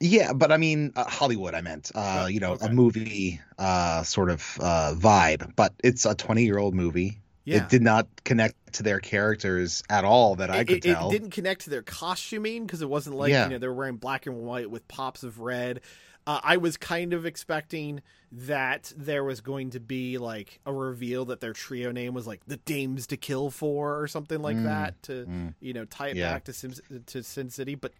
[0.00, 1.54] Yeah, but I mean uh, Hollywood.
[1.54, 2.66] I meant, uh, Oh, you know, okay.
[2.66, 5.54] a movie uh, sort of uh, vibe.
[5.56, 7.20] But it's a twenty-year-old movie.
[7.48, 10.86] Yeah, It did not connect to their characters at all that I it, could it-
[10.86, 13.44] it didn't connect to their costuming because it wasn't like Yeah.
[13.44, 15.80] you know they were wearing black and white with pops of red.
[16.26, 21.24] Uh, I was kind of expecting that there was going to be like a reveal
[21.26, 24.64] that their trio name was like the Dames to Kill For or something like Mm,
[24.64, 25.54] that to mm.
[25.60, 26.32] you know tie it Yeah.
[26.34, 26.74] back to Sim,
[27.06, 27.92] to Sin City, but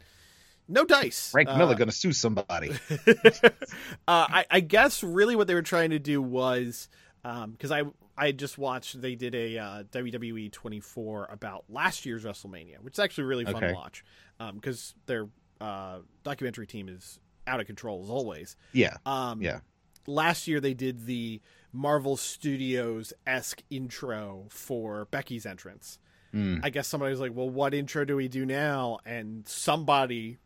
[0.68, 1.30] no dice.
[1.30, 2.72] Frank Uh, Miller gonna sue somebody.
[3.06, 3.46] uh,
[4.06, 6.90] I, I guess really what they were trying to do was
[7.22, 7.84] because I
[8.18, 12.98] I just watched they did a uh, WWE 24 about last year's WrestleMania, which is
[12.98, 13.68] actually really fun Okay.
[13.68, 14.04] to watch
[14.54, 15.28] because their
[15.60, 18.56] uh, documentary team is out of control as always.
[18.72, 19.60] Yeah, Um, yeah.
[20.06, 21.40] Last year they did the
[21.72, 25.98] Marvel Studios esque intro for Becky's entrance.
[26.34, 26.60] Mm.
[26.62, 30.38] I guess somebody was like, "Well, what intro do we do now?" And somebody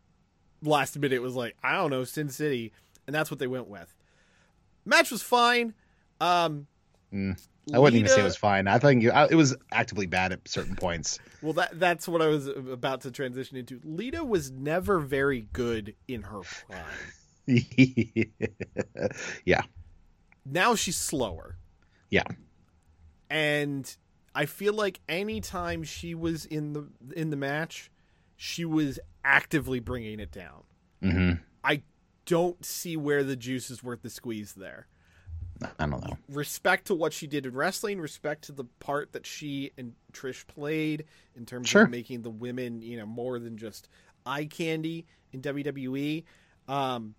[0.63, 2.73] last minute was like, "I don't know, Sin City,"
[3.07, 3.95] and that's what they went with.
[4.85, 5.75] Match was fine.
[6.21, 6.67] Um,
[7.13, 7.39] Mm.
[7.73, 8.67] I wouldn't even say it was fine.
[8.67, 11.19] I think it was actively bad at certain points.
[11.43, 13.81] Well, that that's what I was about to transition into.
[13.85, 16.85] Lita was never very good in her prime.
[19.45, 19.63] yeah,
[20.45, 21.57] Now she's slower.
[22.11, 22.25] yeah.
[23.31, 23.97] and
[24.35, 27.91] I feel like anytime she was in the in the match,
[28.37, 30.63] she was actively bringing it down.
[31.03, 31.33] hmm
[31.65, 31.83] I
[32.27, 34.87] don't see where the juice is worth the squeeze there.
[35.79, 36.17] I don't know.
[36.29, 40.47] Respect to what she did in wrestling, respect to the part that she and Trish
[40.47, 41.05] played
[41.37, 41.83] in terms Sure.
[41.85, 43.89] of making the women, you know, more than just
[44.27, 46.25] eye candy in WWE.
[46.69, 47.15] Um,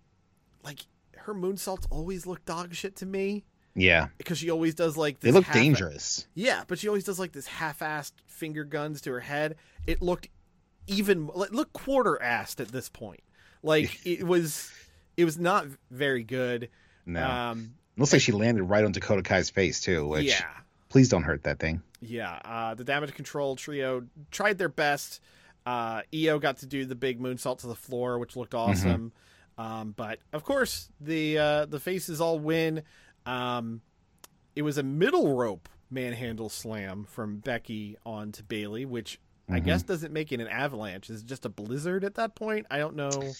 [0.62, 0.80] like
[1.18, 3.44] her moonsaults always look dog shit to me
[3.74, 6.26] Yeah, because she always does like they look half- dangerous.
[6.34, 9.56] Yeah, but she always does like this half-assed finger guns to her head.
[9.86, 10.28] It looked
[10.86, 13.22] even like look quarter-assed at this point.
[13.62, 14.70] Like it was,
[15.16, 16.68] it was not very good.
[17.06, 20.06] No, Um, looks like she landed right on Dakota Kai's face too.
[20.06, 20.44] Which, yeah,
[20.88, 21.82] please don't hurt that thing.
[22.00, 22.38] yeah.
[22.44, 25.20] Uh, the Damage CTRL trio tried their best.
[25.66, 29.12] Uh, Iyo got to do the big moonsault to the floor, which looked awesome.
[29.56, 32.82] Um, but of course, the uh, the faces all win.
[33.24, 33.80] Um,
[34.56, 39.64] it was a middle rope manhandle slam from Becky onto Bayley, which I Mhm.
[39.64, 41.08] guess doesn't make it an avalanche.
[41.08, 42.66] Is it just a blizzard at that point?
[42.70, 43.32] I don't know.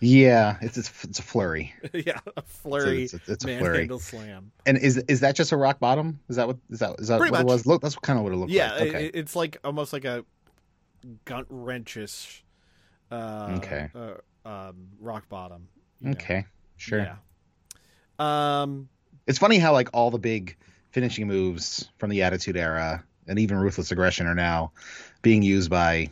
[0.00, 1.74] Yeah, it's it's, it's a flurry.
[1.92, 3.88] yeah, a flurry It's a- it's a- it's a flurry.
[3.98, 4.50] slam.
[4.66, 6.18] And is is that just a rock bottom?
[6.28, 7.50] Is that what is that is that Pretty what much.
[7.50, 7.66] it was?
[7.66, 8.88] Look, that's kind of what it looked Yeah, like.
[8.88, 9.06] Okay.
[9.06, 10.24] it, it's like almost like a
[11.26, 12.42] gut wrenchish.
[13.10, 13.90] Uh, Okay.
[13.94, 15.68] Uh, um, rock bottom.
[16.00, 16.12] you know.
[16.12, 16.46] okay.
[16.78, 17.00] Sure.
[17.00, 17.16] Yeah.
[18.18, 18.88] Um.
[19.26, 20.56] It's funny how like all the big
[20.92, 24.72] finishing moves from the Attitude Era and even Ruthless Aggression are now
[25.22, 26.08] being used by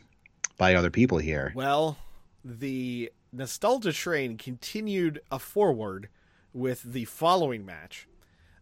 [0.59, 1.53] by other people here.
[1.55, 1.96] Well,
[2.44, 6.09] the nostalgia train continued a forward
[6.53, 8.09] with the following match.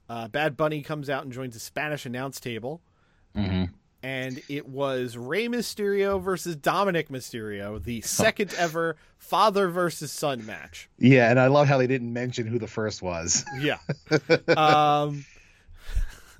[0.08, 2.80] Uh, Bad Bunny comes out and joins the Spanish announce table,
[3.34, 3.64] hmm
[4.06, 10.88] and it was Rey Mysterio versus Dominic Mysterio, the second ever father versus son match.
[10.96, 13.44] Yeah, and I love how they didn't mention who the first was.
[13.58, 13.78] Yeah.
[14.56, 15.24] um,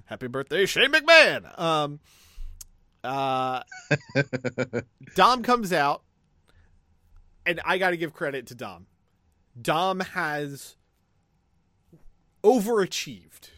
[0.04, 1.58] happy birthday, Shane McMahon.
[1.58, 1.98] Um,
[3.02, 3.62] uh,
[5.16, 6.02] Dom comes out,
[7.46, 8.86] and I got to give credit to Dom.
[9.60, 10.76] Dom has
[12.44, 13.50] overachieved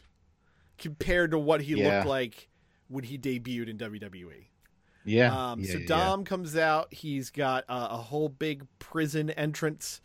[0.78, 1.96] compared to what he Yeah.
[1.96, 2.48] looked like
[2.88, 4.46] when he debuted in WWE.
[5.04, 5.50] Yeah.
[5.52, 6.92] Um, yeah, so yeah, Dom comes out.
[6.92, 10.00] He's got uh, a whole big prison entrance.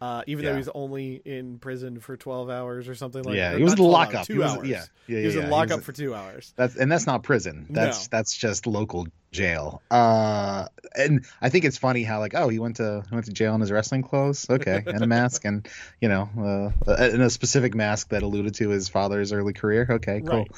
[0.00, 3.58] Uh, even though he's only in prison for twelve hours or something like Yeah, that.
[3.58, 4.26] he was in lockup.
[4.26, 4.68] two was- hours.
[4.68, 6.52] yeah, yeah, he was yeah, in lockup was- for two hours.
[6.56, 7.66] That's and that's not prison.
[7.70, 8.08] That's No.
[8.16, 9.82] that's just local jail.
[9.90, 13.32] Uh, and I think it's funny how like, oh, he went to he went to
[13.32, 15.66] jail in his wrestling clothes, okay, and a mask, and
[16.00, 16.28] you know,
[16.86, 19.84] uh, and a specific mask that alluded to his father's early career.
[19.90, 20.38] Okay, cool.
[20.38, 20.50] Right.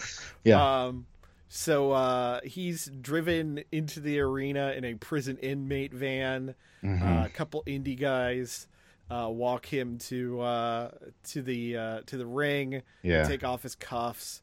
[0.44, 0.84] Yeah.
[0.84, 1.06] Um,
[1.48, 6.54] so uh, he's driven into the arena in a prison inmate van.
[6.84, 7.02] Mhm.
[7.22, 8.66] Uh, a couple indie guys
[9.10, 10.90] uh, walk him to uh,
[11.24, 12.82] to the uh, to the ring.
[13.02, 13.24] yeah.
[13.24, 14.42] Take off his cuffs.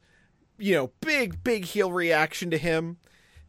[0.57, 2.97] You know, big big heel reaction to him.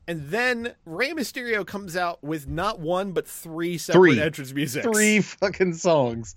[0.07, 4.21] And then Rey Mysterio comes out with not one but three separate Three.
[4.23, 4.83] entrance music.
[4.83, 6.35] Three fucking songs.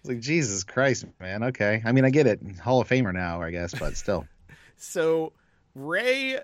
[0.00, 1.44] It's like Jesus Christ, man.
[1.44, 2.40] Okay, I mean, I get it.
[2.58, 4.26] Hall of Famer now, I guess, but still.
[4.76, 5.32] So
[5.76, 6.40] Rey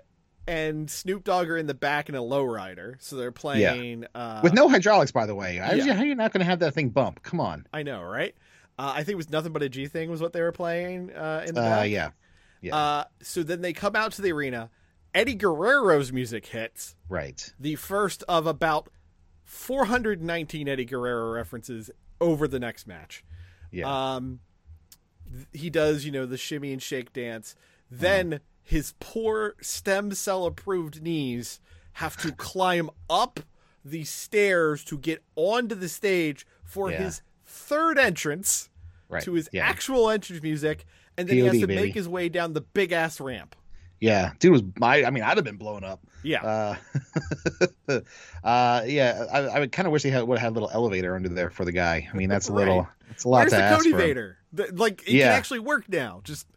[0.49, 4.05] and Snoop Dogg are in the back in a lowrider, so they're playing.
[4.15, 5.57] Uh, With no hydraulics, by the way.
[5.57, 5.93] How, yeah.
[5.93, 7.21] how are you not going to have that thing bump?
[7.23, 7.65] Come on.
[7.71, 8.35] I know, right?
[8.77, 11.11] Uh, I think it was nothing but a G thing was what they were playing
[11.13, 11.89] uh, in the Uh, back.
[11.89, 12.09] yeah.
[12.61, 12.75] Yeah.
[12.75, 14.69] Uh, so then they come out to the arena.
[15.13, 16.95] Eddie Guerrero's music hits.
[17.09, 17.53] right.
[17.59, 18.89] The first of about
[19.43, 21.89] 419 Eddie Guerrero references
[22.21, 23.23] over the next match.
[23.71, 24.15] Yeah.
[24.15, 24.39] Um,
[25.53, 27.55] he does, you know, the shimmy and shake dance.
[27.91, 28.39] Then
[28.69, 31.59] his poor stem cell approved knees
[31.93, 33.39] have to climb up
[33.83, 36.99] the stairs to get onto the stage for Yeah.
[37.03, 38.69] his third entrance
[39.09, 39.23] right.
[39.23, 39.67] to his yeah.
[39.67, 40.85] actual entrance music,
[41.17, 41.81] and then he has to baby.
[41.81, 43.55] make his way down the big ass ramp.
[43.99, 44.61] Yeah, dude was.
[44.81, 45.99] I, I mean, I'd have been blown up.
[46.23, 46.75] Yeah,
[47.89, 47.99] Uh,
[48.43, 49.25] uh, yeah.
[49.33, 51.29] I, I would kind of wish they had would have had a little elevator under
[51.29, 52.07] there for the guy.
[52.11, 52.79] I mean, that's a little.
[52.83, 52.87] Right.
[53.11, 53.91] It's a lot where's to the ask Cody.
[53.95, 54.37] Vader?
[54.53, 55.29] The- like it Yeah.
[55.29, 56.21] can actually work now.
[56.23, 56.47] Just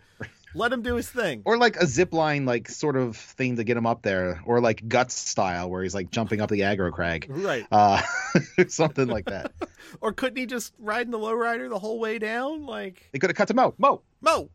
[0.54, 1.42] let him do his thing.
[1.44, 4.60] Or like a zip line, like sort of thing to get him up there, or
[4.60, 7.66] like guts style, where he's like jumping up the aggro crag, Right.
[7.72, 8.00] uh,
[8.68, 9.52] something like that.
[10.00, 12.64] Or couldn't he just ride in the lowrider the whole way down?
[12.64, 13.74] Like They could have cut to Mo.
[13.78, 14.00] Mo.
[14.22, 14.48] Mo.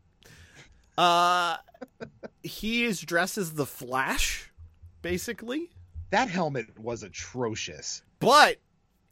[0.96, 1.56] Uh
[2.42, 4.50] he is dressed as the Flash,
[5.02, 5.70] basically.
[6.10, 8.02] That helmet was atrocious.
[8.20, 8.56] But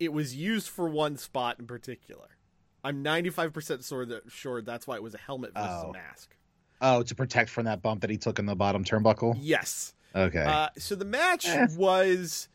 [0.01, 2.29] it was used for one spot in particular.
[2.83, 5.91] I'm 95% sure that sure that's why it was a helmet versus Oh.
[5.91, 6.36] a mask.
[6.81, 9.37] Oh, to protect from that bump that he took in the bottom turnbuckle.
[9.41, 9.95] Yes.
[10.15, 10.45] Okay.
[10.47, 11.67] Uh, so the match Eh.
[11.77, 12.49] was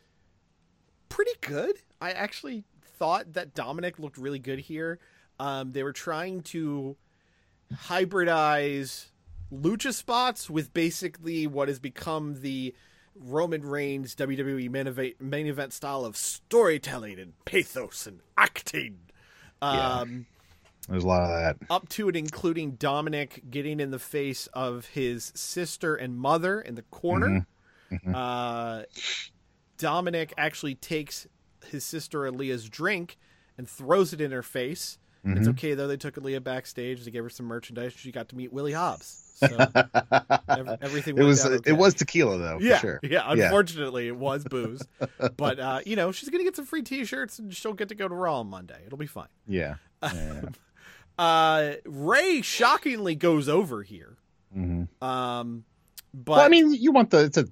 [1.08, 1.76] pretty good.
[2.00, 2.64] I actually
[2.98, 4.98] thought that Dominic looked really good here.
[5.38, 6.96] Um, they were trying to
[7.86, 9.06] hybridize
[9.52, 12.74] lucha spots with basically what has become the
[13.14, 18.98] Roman Reigns WWE main event, main event style of storytelling and pathos and acting.
[19.60, 19.98] Yeah.
[20.00, 20.26] Um,
[20.88, 21.56] There's a lot of that.
[21.70, 26.74] up to and including Dominic getting in the face of his sister and mother in
[26.74, 27.46] the corner.
[28.12, 28.82] Uh,
[29.78, 31.26] Dominic actually takes
[31.66, 33.18] his sister Aaliyah's drink
[33.58, 34.98] and throws it in her face.
[35.24, 37.04] It's okay though; they took Aaliyah backstage.
[37.04, 37.92] They gave her some merchandise.
[37.92, 39.34] She got to meet Willie Hobbs.
[39.36, 39.46] So
[40.82, 41.60] everything It was okay.
[41.70, 42.98] it was tequila though, yeah, sure.
[43.04, 43.22] yeah.
[43.30, 44.82] Unfortunately, it was booze,
[45.36, 48.08] but uh, you know she's gonna get some free T-shirts and she'll get to go
[48.08, 48.80] to Raw on Monday.
[48.84, 49.28] It'll be fine.
[49.46, 49.76] Yeah.
[50.02, 50.42] yeah.
[51.18, 54.16] Uh, Rey shockingly goes over here.
[54.56, 54.88] Mhm.
[55.02, 55.64] Um,
[56.14, 57.46] but well, I mean, you want the it's a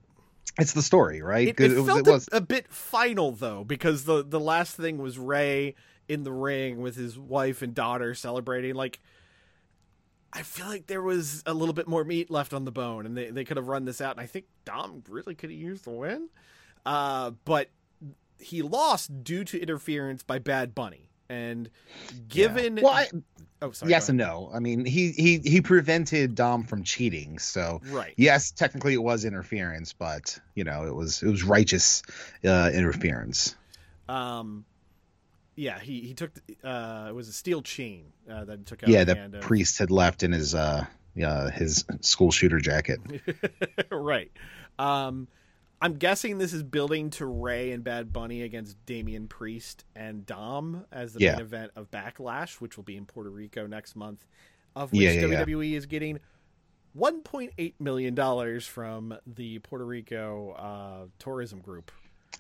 [0.59, 1.49] it's the story, right?
[1.49, 4.77] it, it was- felt it was a, a bit final though, because the the last
[4.77, 5.75] thing was Rey
[6.09, 8.75] in the ring with his wife and daughter celebrating.
[8.75, 8.99] Like,
[10.33, 13.17] I feel like there was a little bit more meat left on the bone, and
[13.17, 14.13] they they could have run this out.
[14.17, 16.29] And I think Dom really could have used the win,
[16.85, 17.69] uh, but
[18.39, 21.11] he lost due to interference by Bad Bunny.
[21.29, 21.71] And
[22.29, 23.09] given, well, I,
[23.63, 24.51] oh sorry, yes and no.
[24.53, 28.15] I mean, he he he prevented Dom from cheating, so right.
[28.17, 32.03] yes, technically it was interference, but you know, it was it was righteous
[32.45, 33.55] uh, interference.
[34.09, 34.65] Um,
[35.57, 36.33] yeah, he he took
[36.65, 38.89] uh, it was a steel chain uh, that he took out.
[38.89, 40.87] Yeah, the hand of- priest had left in his uh
[41.23, 43.01] uh his school shooter jacket.
[43.91, 44.31] right.
[44.79, 45.29] Um,
[45.83, 50.85] I'm guessing this is building to Rey and Bad Bunny against Damian Priest and Dom
[50.93, 51.33] as the Yeah.
[51.33, 54.27] main event of Backlash, which will be in Puerto Rico next month.
[54.77, 55.43] Of which Yeah, yeah.
[55.45, 56.21] WWE is getting
[56.97, 61.91] 1.8 million dollars from the Puerto Rico uh, tourism group.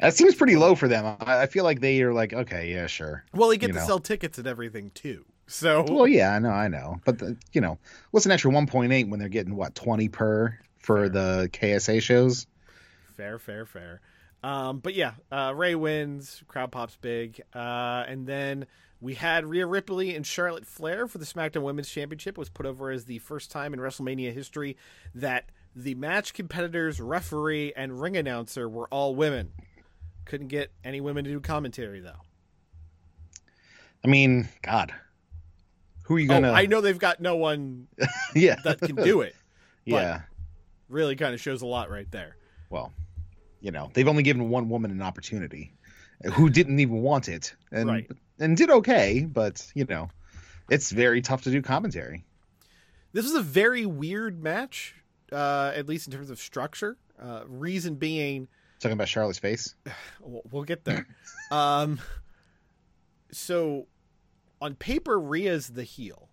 [0.01, 1.17] That seems pretty low for them.
[1.21, 3.25] I, I feel like they are like, okay, yeah, sure.
[3.35, 3.87] Well, they get You to know.
[3.87, 5.25] sell tickets and everything too.
[5.47, 7.79] So Well, yeah, I know, I know, but the, you know,
[8.13, 12.47] what's an extra 1.8 when they're getting what 20 per for the KSA shows?
[13.21, 14.01] Fair, fair, fair.
[14.43, 16.43] Um, but yeah, uh, Rey wins.
[16.49, 18.65] Crowd pops big, uh, and then
[18.99, 22.37] we had Rhea Ripley and Charlotte Flair for the SmackDown Women's Championship.
[22.37, 24.79] It was put over as the first time in WrestleMania history
[25.15, 29.53] that the match competitors, referee, and ring announcer were all women.
[30.25, 32.23] Couldn't get any women to do commentary though.
[34.03, 34.95] I mean, God,
[36.05, 36.53] who are you Oh, gonna?
[36.53, 37.87] I know they've got no one
[38.35, 39.37] yeah, that can do it.
[39.85, 40.23] yeah.
[40.89, 42.37] Really, kind of shows a lot right there.
[42.71, 42.95] Well,
[43.61, 45.73] you know, they've only given one woman an opportunity
[46.35, 48.11] who didn't even want it and Right.
[48.39, 50.11] and did okay, but you know,
[50.69, 52.25] it's very tough to do commentary.
[53.13, 54.95] This was a very weird match,
[55.33, 56.97] uh, at least in terms of structure.
[57.19, 58.49] Uh, reason being,
[58.79, 59.75] Talking about Charlotte's face.
[60.21, 61.07] we'll, get there.
[61.51, 62.01] um,
[63.33, 63.87] so,
[64.61, 66.29] on paper, Rhea's the heel,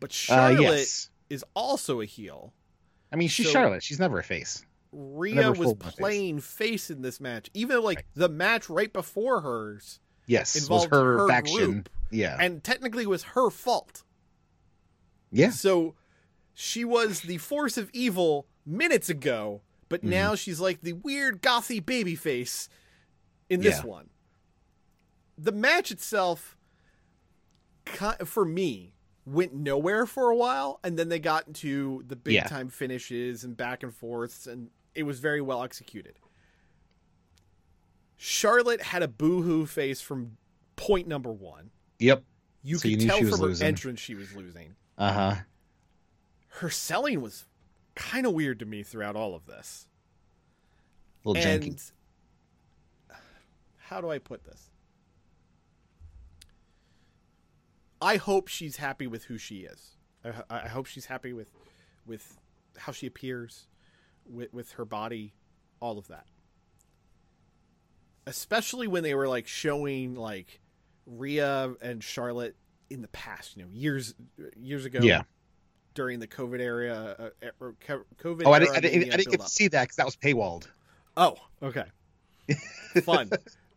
[0.00, 1.10] but Uh, Charlotte yes.
[1.30, 2.52] is also a heel.
[3.12, 3.82] I mean, she's so- Charlotte.
[3.82, 4.64] She's never a face.
[4.98, 5.94] Rhea was my face.
[5.96, 10.90] playing face in this match, even like the match right before hers, Yes, was Involved
[10.90, 11.56] her, her faction.
[11.72, 11.88] group.
[12.10, 14.02] Yeah, and technically was her fault.
[15.30, 15.94] yeah, So
[16.54, 20.10] she was the force of evil minutes ago, but Mm-hmm.
[20.10, 22.68] now she's like the weird gothy baby face
[23.50, 23.86] in this Yeah.
[23.86, 24.10] one.
[25.36, 26.56] The match itself,
[28.24, 28.94] for me,
[29.26, 32.44] went nowhere for a while, and then they got into the big Yeah.
[32.44, 36.18] time finishes and back and forths, and it was very well executed.
[38.16, 40.36] Charlotte had a boohoo face from
[40.76, 41.70] point number one.
[41.98, 42.24] yep.
[42.62, 43.66] You So could you tell from her losing.
[43.68, 45.34] entrance she was losing Uh huh.
[46.48, 47.44] her selling was
[47.94, 49.86] kind of weird to me throughout all of this.
[51.24, 51.92] A little and janky.
[53.76, 54.70] how do I put this?
[58.00, 59.92] I hope she's happy with who she is.
[60.24, 61.50] I, I hope she's happy with
[62.04, 62.38] with
[62.76, 63.66] how she appears,
[64.28, 65.34] with with her body,
[65.80, 66.26] all of that.
[68.26, 70.60] Especially when they were like showing like
[71.06, 72.56] Rhea and Charlotte
[72.90, 74.14] in the past, you know, years
[74.56, 75.00] years ago.
[75.02, 75.22] Yeah.
[75.94, 78.42] During the COVID area, uh, or COVID.
[78.44, 80.66] Oh, I didn't, I didn't, I didn't get to see that because that was paywalled.
[81.16, 81.84] Oh, okay.
[83.02, 83.30] Fun.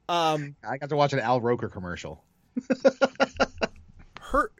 [0.10, 2.22] Um, I got to watch an Al Roker commercial.
[4.20, 4.52] her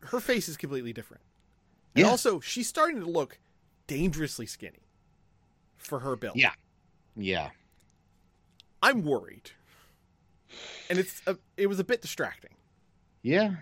[0.00, 1.22] her face is completely different.
[1.96, 2.10] And Yeah.
[2.10, 3.40] also, she's starting to look
[3.88, 4.81] dangerously skinny
[5.86, 6.36] for her build.
[6.36, 6.52] Yeah.
[7.16, 7.50] Yeah.
[8.82, 9.50] I'm worried.
[10.90, 12.50] And it's a, it was a bit distracting.
[13.22, 13.54] Yeah.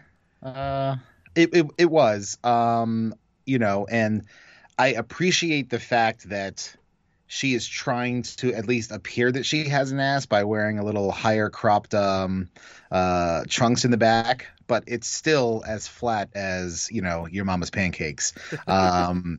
[0.43, 0.97] Uh,
[1.35, 2.39] it, it it was.
[2.43, 3.15] Um,
[3.47, 4.25] you know, and
[4.79, 6.75] I appreciate the fact that
[7.27, 10.85] she is trying to at least appear that she has an ass by wearing a
[10.85, 12.49] little higher cropped um
[12.91, 17.71] uh trunks in the back, but it's still as flat as, you know, your mama's
[17.71, 18.33] pancakes.
[18.67, 19.39] Um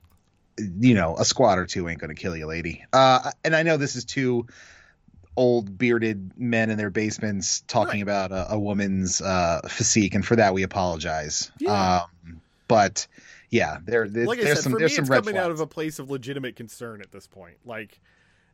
[0.79, 2.83] you know, a squad or two ain't gonna kill you, lady.
[2.93, 4.47] Uh and I know this is two
[5.37, 8.27] old bearded men in their basements talking Right.
[8.27, 11.51] about a, a woman's uh, physique, and for that we apologize.
[11.59, 12.01] Yeah.
[12.03, 13.07] Um, but
[13.49, 15.49] yeah, there, there Like there's said, some for me, there's it's some red coming out
[15.51, 17.57] of a place of legitimate concern at this point.
[17.65, 18.01] Like,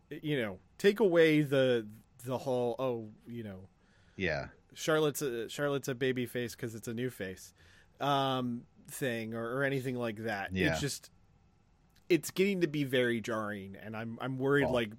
[0.09, 1.87] you know, take away the
[2.25, 3.59] the whole oh, you know,
[4.15, 7.53] yeah, Charlotte's a Charlotte's a baby face because it's a new face,
[7.99, 10.53] um, thing or, or anything like that.
[10.53, 10.71] Yeah.
[10.71, 11.09] It's just
[12.09, 14.91] it's getting to be very jarring, and I'm I'm worried Well- like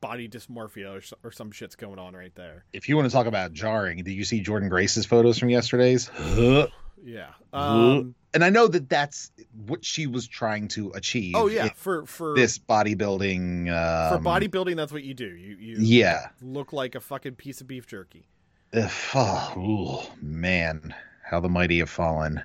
[0.00, 2.64] body dysmorphia or, or some shit's going on right there.
[2.72, 6.10] if you want to talk about jarring, did you see Jordynne Grace's photos from yesterday's?
[7.02, 7.28] Yeah.
[7.54, 9.32] Um, and I know that that's
[9.66, 11.34] what she was trying to achieve.
[11.34, 13.68] oh yeah, for for this bodybuilding.
[14.10, 15.24] for Um, bodybuilding, that's what you do.
[15.26, 16.28] You you Yeah.
[16.42, 18.26] look like a fucking piece of beef jerky.
[18.74, 22.42] Ugh, oh, man, how the mighty have fallen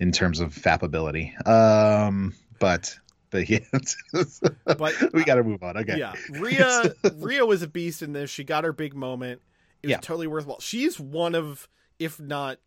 [0.00, 1.32] in terms of fapability.
[1.46, 2.98] Um, but
[3.30, 3.58] but yeah,
[4.76, 5.76] But we got to move on.
[5.78, 5.98] Okay.
[5.98, 8.30] Yeah, Rhea Rhea was a beast in this.
[8.30, 9.42] She got her big moment.
[9.82, 10.00] It was Yeah.
[10.00, 10.60] totally worthwhile.
[10.60, 11.68] She's one of,
[11.98, 12.58] if not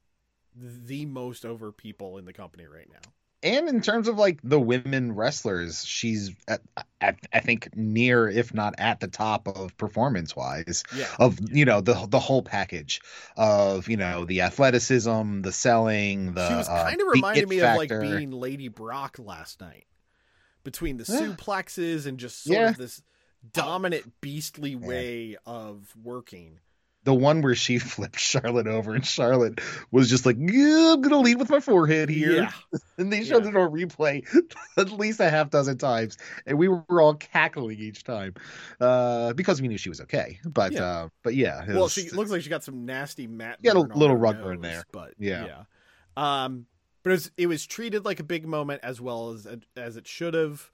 [0.56, 3.14] the most over people in the company right now.
[3.44, 6.62] and in terms of like the women wrestlers, she's at,
[7.00, 11.66] at I think near, if not at the top of performance wise Yeah, of you
[11.66, 13.02] know the the whole package
[13.36, 17.60] of you know the athleticism, the selling, the she was uh, kind of it me
[17.60, 19.86] of like being Lady Brock last night,
[20.64, 22.70] between the suplexes and just sort Yeah.
[22.70, 23.02] of this
[23.54, 26.60] dominant, beastly way of working.
[27.04, 29.60] the one where she flipped Charlotte over and Charlotte
[29.90, 32.44] was just like, yeah, I'm gonna lead with my forehead here.
[32.44, 32.52] Yeah,
[33.00, 34.24] And they showed it on replay
[34.78, 38.36] at least a half dozen times, and we were all cackling each time
[38.80, 40.40] uh, because we knew she was okay.
[40.46, 40.84] But Yeah.
[40.84, 43.58] uh, but yeah, it well, was- she looks like she got some nasty mat.
[43.66, 44.84] Had a little rug burn there.
[44.92, 45.46] but Yeah.
[45.48, 45.64] yeah.
[46.16, 46.68] Um,
[47.04, 50.08] but it was it was treated like a big moment as well as as it
[50.08, 50.70] should have.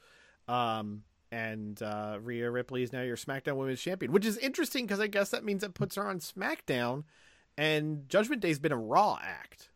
[0.48, 5.00] Um, and uh, Rhea Ripley is now your SmackDown Women's Champion, which is interesting because
[5.02, 7.04] I guess that means it puts her on SmackDown,
[7.58, 9.70] and Judgment Day's been a Raw act.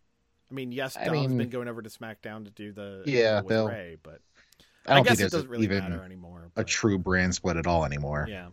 [0.49, 3.41] I mean, yes, I Dom's mean- been going over to SmackDown to do the Yeah,
[3.41, 4.21] with Rey, but
[4.87, 6.51] I I, don't guess think it doesn't really even matter anymore.
[6.55, 8.27] a true brand split at all anymore.
[8.29, 8.47] yeah.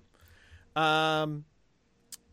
[0.76, 1.44] Um.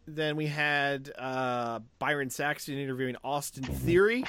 [0.08, 4.24] Then we had uh, Byron Saxton interviewing Austin Theory.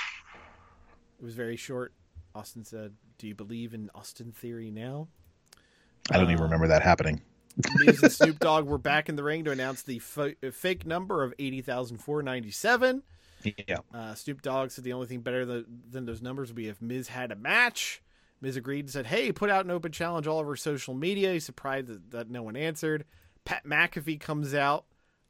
[1.18, 1.92] It was very short.
[2.34, 5.08] Austin said, "Do you believe in Austin Theory now?"
[6.10, 7.22] I don't even Uh, remember that happening.
[7.76, 11.22] Miz and Snoop Dogg were back in the ring to announce the f- fake number
[11.22, 13.02] of eighty thousand four ninety seven.
[13.42, 13.78] Yeah.
[13.94, 16.82] Uh, Snoop Dogg said the only thing better than, than those numbers would be if
[16.82, 18.02] Miz had a match.
[18.40, 21.44] Miz agreed and said, "Hey, put out an open challenge all over social media." He's
[21.44, 23.04] surprised that, that no one answered.
[23.46, 24.84] Pat McAfee comes out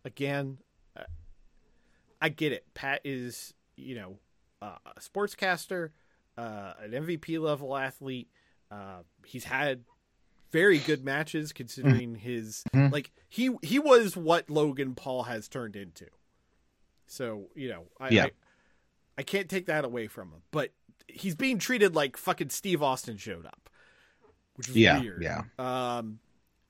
[0.05, 0.59] again.
[0.97, 1.05] Uh,
[2.20, 2.64] I get it.
[2.74, 4.18] Pat is, you know,
[4.63, 5.91] uh, a sportscaster,
[6.37, 8.29] uh, an MVP level athlete.
[8.71, 9.85] Uh, he's had
[10.53, 12.91] very good matches considering his Mhm.
[12.93, 16.07] like he he was what Logan Paul has turned into.
[17.07, 18.25] So you know, I, Yeah.
[18.27, 18.31] I
[19.19, 20.73] I can't take that away from him, but
[21.09, 23.71] he's being treated like fucking Steve Austin showed up,
[24.55, 25.23] which is Yeah, weird.
[25.23, 25.45] yeah.
[25.59, 26.19] Um,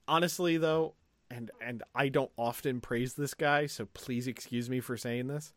[0.07, 0.95] honestly though,
[1.31, 5.53] and and I don't often praise this guy, so please excuse me for saying this.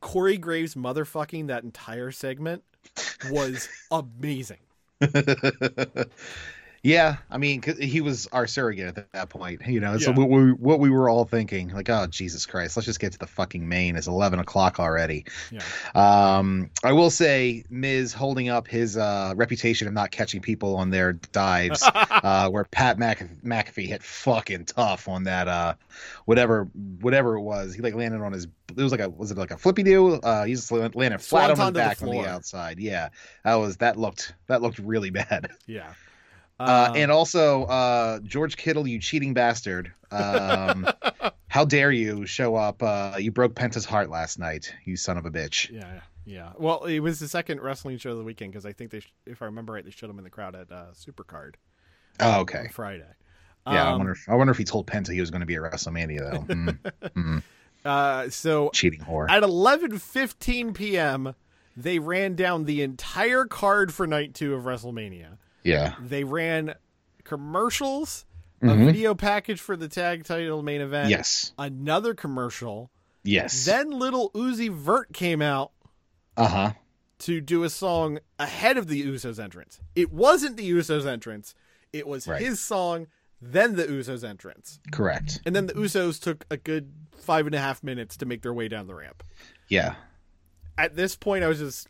[0.00, 2.62] Corey Graves motherfucking that entire segment
[3.30, 4.58] was amazing.
[6.88, 9.60] yeah, I mean, 'cause he was our surrogate at that point.
[9.66, 10.16] You know, so Yeah.
[10.16, 13.18] what we what we were all thinking, like, oh Jesus Christ, let's just get to
[13.18, 13.96] the fucking main.
[13.96, 15.26] It's eleven o'clock already.
[15.50, 15.60] Yeah.
[15.94, 20.90] Um, I will say, Miz holding up his uh, reputation of not catching people on
[20.90, 25.74] their dives, uh, where Pat Mc- McAfee hit fucking tough on that, uh,
[26.24, 26.64] whatever,
[27.00, 27.74] whatever it was.
[27.74, 28.46] He like landed on his.
[28.76, 30.14] It was like a was it like a flippy do?
[30.14, 32.78] Uh, he just landed flat on his to the back on the outside.
[32.78, 33.08] Yeah,
[33.44, 35.48] that was that looked that looked really bad.
[35.66, 35.92] Yeah.
[36.60, 39.92] Uh, Um, and also, uh, George Kittle, you cheating bastard.
[40.10, 40.88] Um,
[41.48, 42.82] how dare you show up?
[42.82, 45.70] Uh, you broke Penta's heart last night, you son of a bitch.
[45.70, 46.52] Yeah, yeah.
[46.58, 49.12] Well, it was the second wrestling show of the weekend because I think they, sh-
[49.26, 51.54] if I remember right, they showed him in the crowd at uh, Supercard
[52.20, 52.68] Oh, on okay.
[52.72, 53.04] Friday.
[53.66, 54.12] Yeah, I Um, wonder.
[54.12, 56.54] If, I wonder if he told Penta he was going to be at WrestleMania though.
[56.54, 56.78] Mm,
[57.16, 57.42] mm,
[57.84, 59.30] Uh, so cheating whore.
[59.30, 61.34] at 11:15 p.m.,
[61.76, 65.36] they ran down the entire card for night two of WrestleMania.
[65.62, 65.94] Yeah.
[66.00, 66.74] They ran
[67.24, 68.24] commercials,
[68.62, 68.86] a Mhm.
[68.86, 71.52] video package for the tag title main event, Yes.
[71.58, 72.90] another commercial.
[73.22, 73.64] Yes.
[73.64, 75.72] Then Lil Uzi Vert came out
[76.36, 76.72] uh huh.
[77.20, 79.80] to do a song ahead of the Usos entrance.
[79.94, 81.54] It wasn't the Usos entrance.
[81.92, 82.40] It was Right.
[82.40, 83.06] his song,
[83.40, 84.80] then the Usos entrance.
[84.92, 85.40] Correct.
[85.44, 88.54] And then the Usos took a good five and a half minutes to make their
[88.54, 89.22] way down the ramp.
[89.68, 89.96] Yeah.
[90.78, 91.88] At this point, I was just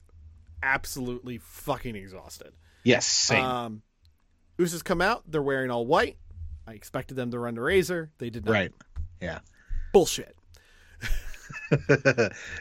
[0.62, 2.54] absolutely fucking exhausted.
[2.89, 3.07] Yes.
[3.07, 3.45] Same.
[3.45, 3.82] Um,
[4.59, 5.22] Usos come out.
[5.30, 6.16] They're wearing all white.
[6.66, 8.11] I expected them to run the razor.
[8.18, 8.53] They did not.
[8.53, 8.72] right.
[9.20, 9.41] Yeah.
[9.93, 10.34] Bullshit.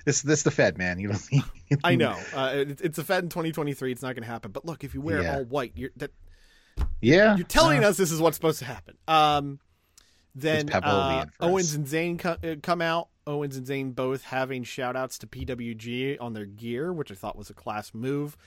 [0.06, 1.00] this this the Fed man.
[1.00, 1.42] You know.
[1.84, 2.18] I know.
[2.36, 3.92] Uh, it, it's a Fed in 2023.
[3.92, 4.52] It's not going to happen.
[4.52, 5.36] But look, if you wear Yeah.
[5.38, 6.12] all white, you're that,
[7.02, 7.36] Yeah.
[7.36, 8.96] you're telling uh, us this is what's supposed to happen.
[9.08, 9.60] Um,
[10.36, 13.08] then uh, Owens and Zayn co- uh, come out.
[13.26, 17.36] Owens and Zayn both having shout outs to PWG on their gear, which I thought
[17.36, 18.38] was a class move.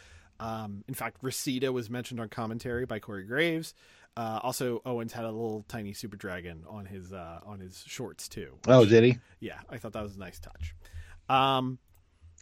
[0.41, 3.75] Um, in fact, Reseda was mentioned on commentary by Corey Graves.
[4.17, 8.27] Uh, also, Owens had a little tiny super dragon on his uh, on his shorts
[8.29, 8.55] too.
[8.67, 9.19] Oh, did he?
[9.39, 10.75] Yeah, I thought that was a nice touch.
[11.29, 11.79] Um,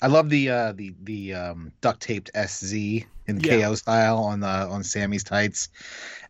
[0.01, 3.05] I love the uh the the um duct taped SZ in
[3.40, 3.61] Yeah.
[3.61, 5.68] KO style on the on Sami's tights.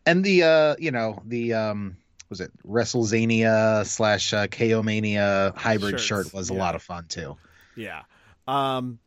[0.05, 1.97] And the uh you know, the um
[2.29, 7.05] was it WrestleZania slash uh, KO Mania hybrid Shirts, shirt was a lot of fun
[7.07, 7.37] too.
[7.75, 8.01] Yeah.
[8.47, 8.99] Um,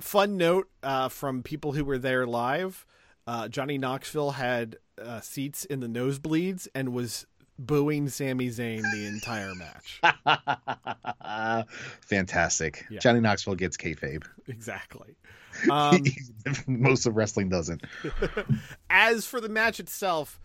[0.00, 2.86] fun note uh, from people who were there live
[3.30, 7.26] uh, Johnny Knoxville had uh, seats in the nosebleeds and was
[7.60, 10.00] booing Sami Zayn the entire match.
[12.00, 12.86] Fantastic.
[12.90, 12.98] Yeah.
[12.98, 14.24] Johnny Knoxville gets kayfabe.
[14.48, 15.16] exactly.
[15.70, 16.04] Um,
[16.68, 17.82] Most of wrestling doesn't.
[18.88, 20.40] as for the match itself,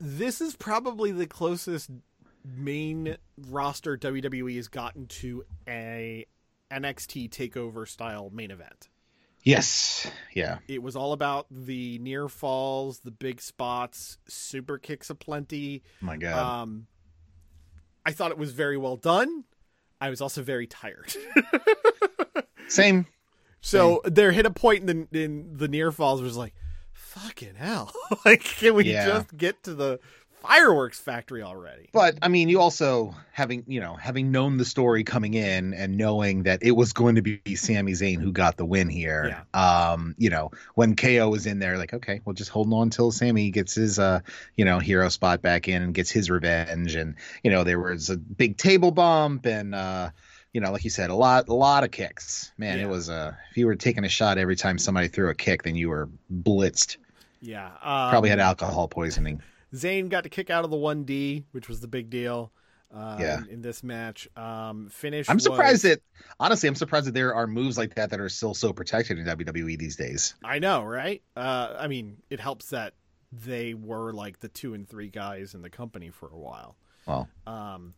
[0.00, 1.90] this is probably the closest
[2.42, 3.18] main
[3.48, 6.24] roster WWE has gotten to a
[6.72, 8.88] NXT takeover style main event.
[9.44, 10.08] Yes.
[10.34, 10.58] Yeah.
[10.68, 15.82] It was all about the near falls, the big spots, super kicks aplenty.
[16.02, 16.62] Oh my god.
[16.62, 16.86] Um,
[18.06, 19.44] I thought it was very well done.
[20.00, 21.14] I was also very tired.
[22.68, 23.06] Same.
[23.60, 26.54] so there hit a point in the in the near falls was like,
[26.92, 27.92] fucking hell!
[28.24, 29.06] like, can we Yeah.
[29.06, 30.00] just get to the
[30.42, 31.88] fireworks factory already?
[31.92, 35.96] But I mean, you also having you know having known the story coming in and
[35.96, 39.44] knowing that it was going to be Sami Zayn who got the win here.
[39.54, 39.90] Yeah.
[39.92, 43.10] Um, you know, when KO was in there, like, okay, we'll just holding on until
[43.12, 44.20] Sami gets his uh,
[44.56, 46.94] you know, hero spot back in and gets his revenge.
[46.94, 50.10] And you know, there was a big table bump and uh,
[50.52, 52.52] you know, like you said, a lot, a lot of kicks.
[52.58, 52.84] Man, Yeah.
[52.84, 55.62] it was uh, if you were taking a shot every time somebody threw a kick,
[55.62, 56.98] then you were blitzed.
[57.40, 59.42] Yeah, um, Probably had alcohol poisoning.
[59.74, 62.52] Zayn got to kick out of the one D, which was the big deal.
[62.94, 63.38] Uh, Yeah.
[63.38, 65.30] in, in this match, um, finish.
[65.30, 66.02] I'm surprised was- that
[66.38, 69.24] honestly, I'm surprised that there are moves like that that are still so protected in
[69.24, 70.34] WWE these days.
[70.44, 71.22] I know, right?
[71.34, 72.92] Uh, I mean, it helps that
[73.32, 76.76] they were like the two and three guys in the company for a while.
[77.06, 77.94] Well, Um,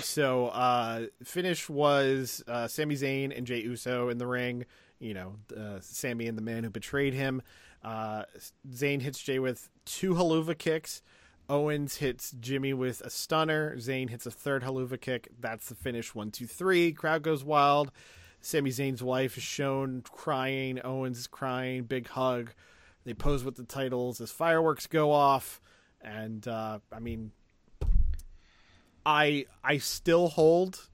[0.00, 4.64] so uh, finish was uh, Sami Zayn and Jay Uso in the ring.
[4.98, 7.42] You know, uh, Sami and the man who betrayed him.
[7.84, 8.24] Uh,
[8.70, 11.02] Zayn hits Jay with two Helluva kicks.
[11.48, 13.76] Owens hits Jimmy with a stunner.
[13.76, 15.28] Zayn hits a third Helluva kick.
[15.38, 16.14] That's the finish.
[16.14, 16.92] One, two, three.
[16.92, 17.92] Crowd goes wild.
[18.40, 20.80] Sami Zayn's wife is shown crying.
[20.82, 21.84] Owens is crying.
[21.84, 22.52] Big hug.
[23.04, 25.60] They pose with the titles as fireworks go off.
[26.00, 27.30] And uh, I mean,
[29.04, 30.88] I I still hold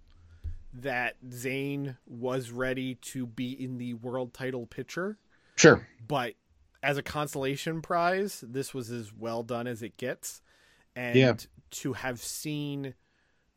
[0.75, 5.19] that Zayn was ready to be in the world title picture,
[5.57, 5.87] sure.
[6.07, 6.35] but
[6.83, 10.41] as a consolation prize, this was as well done as it gets.
[10.97, 11.37] And Yeah.
[11.71, 12.95] to have seen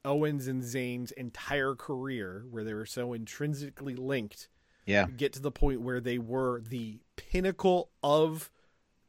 [0.04, 4.50] Owens and Zayn's entire career, where they were so intrinsically linked,
[4.86, 5.08] Yeah.
[5.08, 8.52] get to the point where they were the pinnacle of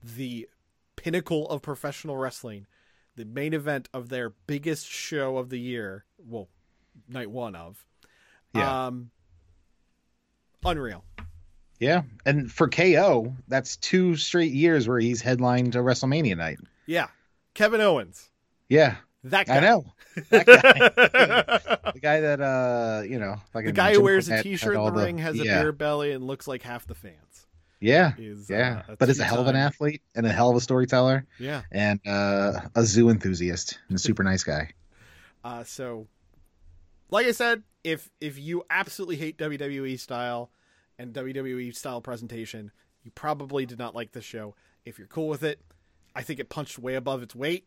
[0.02, 0.48] the
[0.96, 2.66] pinnacle of professional wrestling,
[3.16, 6.06] the main event of their biggest show of the year.
[6.16, 6.48] Well,
[7.08, 7.84] night one of.
[8.58, 8.86] Yeah.
[8.86, 9.10] Um,
[10.64, 11.04] unreal.
[11.78, 12.02] Yeah.
[12.24, 16.58] And for KO, that's two straight years where he's headlined a WrestleMania night.
[16.86, 17.08] Yeah.
[17.54, 18.30] Kevin Owens.
[18.68, 18.96] Yeah.
[19.24, 19.56] That guy.
[19.56, 19.84] I know.
[20.30, 21.90] That guy.
[21.92, 24.92] the guy that uh, you know, like the guy who wears a t-shirt in the,
[24.92, 25.60] ring has a yeah.
[25.60, 27.46] beer belly and looks like half the fans.
[27.80, 28.12] Yeah.
[28.16, 28.82] Is Yeah.
[28.88, 31.62] uh, but is a hell of an athlete and a hell of a storyteller Yeah.
[31.70, 34.70] and uh, a zoo enthusiast and a super nice guy.
[35.44, 36.06] Uh, so,
[37.10, 40.50] like I said, if if you absolutely hate WWE style
[40.98, 42.70] and WWE style presentation,
[43.02, 44.54] you probably did not like this show.
[44.84, 45.60] If you're cool with it,
[46.14, 47.66] I think it punched way above its weight.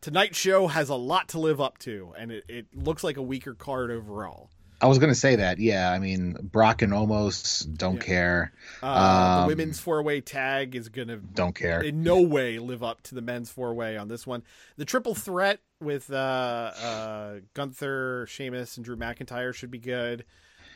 [0.00, 3.22] Tonight's show has a lot to live up to, and it, it looks like a
[3.22, 4.50] weaker card overall.
[4.84, 5.58] I was gonna say that.
[5.58, 5.90] Yeah.
[5.90, 8.00] I mean, Brock and Omos don't Yeah.
[8.02, 8.52] care.
[8.82, 11.80] Uh, the Um, women's four way tag is going to Don't care.
[11.80, 14.42] in no way live up to the men's four way on this one.
[14.76, 20.26] The triple threat with uh, uh, Gunther, Sheamus, and Drew McIntyre should be good.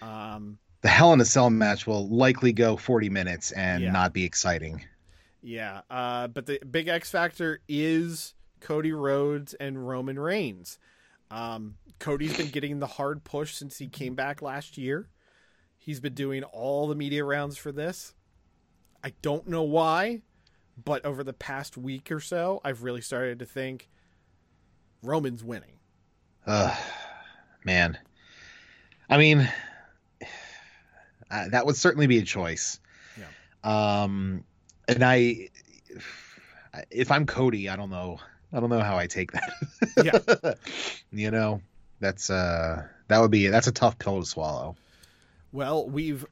[0.01, 3.91] Um, The Hell in a Cell match will likely go 40 minutes and Yeah.
[3.93, 4.85] not be exciting.
[5.43, 10.79] yeah, uh, but the big X factor is Cody Rhodes and Roman Reigns.
[11.31, 15.09] Um, Cody's been getting the hard push since he came back last year.
[15.77, 18.15] He's been doing all the media rounds for this.
[19.03, 20.23] I don't know why,
[20.83, 23.89] but over the past week or so, I've really started to think
[25.03, 25.79] Roman's winning.
[26.47, 26.77] Ugh,
[27.65, 27.99] man.
[29.09, 29.49] I mean,
[31.31, 32.81] uh, that would certainly be a choice.
[33.19, 34.03] Yeah.
[34.03, 34.45] Um,
[34.89, 35.49] and I,
[36.91, 38.19] if I'm Cody, I don't know.
[38.53, 39.53] I don't know how I take that.
[40.03, 40.55] Yeah.
[41.13, 41.61] you know,
[42.01, 44.77] that's uh, that would be that's a tough pill to swallow.
[45.53, 46.25] Well, we've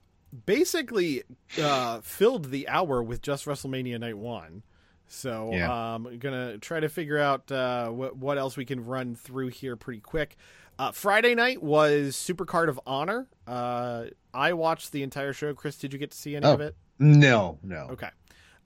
[0.45, 1.23] basically
[1.61, 4.63] uh, filled the hour with just WrestleMania Night One,
[5.09, 5.95] so Yeah.
[5.95, 9.77] um, gonna try to figure out uh, what what else we can run through here
[9.77, 10.37] pretty quick.
[10.79, 13.27] Uh, Friday night was Supercard of Honor.
[13.47, 14.05] Uh,
[14.35, 15.55] I watched the entire show.
[15.55, 16.53] Chris, did you get to see any Oh.
[16.53, 16.77] of it?
[16.99, 17.89] No, no.
[17.93, 18.11] Okay,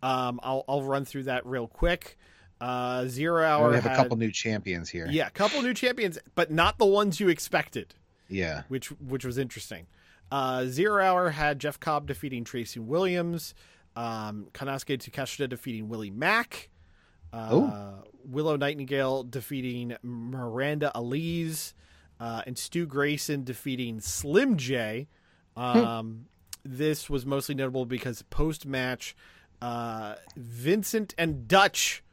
[0.03, 2.16] um, I'll I'll run through that real quick.
[2.61, 5.06] Uh, Zero Hour we have had, a couple new champions here.
[5.11, 7.94] yeah, a couple new champions, but not the ones you expected
[8.28, 8.62] Yeah.
[8.68, 9.86] which which was interesting.
[10.30, 13.54] Uh, Zero Hour had Jeff Cobb defeating Tracy Williams,
[13.96, 16.68] um, Konosuke Takeshita defeating Willie Mack,
[17.32, 17.92] uh,
[18.24, 21.72] Willow Nightingale defeating Miranda Alize,
[22.20, 25.08] uh, and Stu Grayson defeating Slim J.
[25.56, 26.26] Um,
[26.62, 29.16] This was mostly notable because post match,
[29.62, 32.04] uh, Vincent and Dutch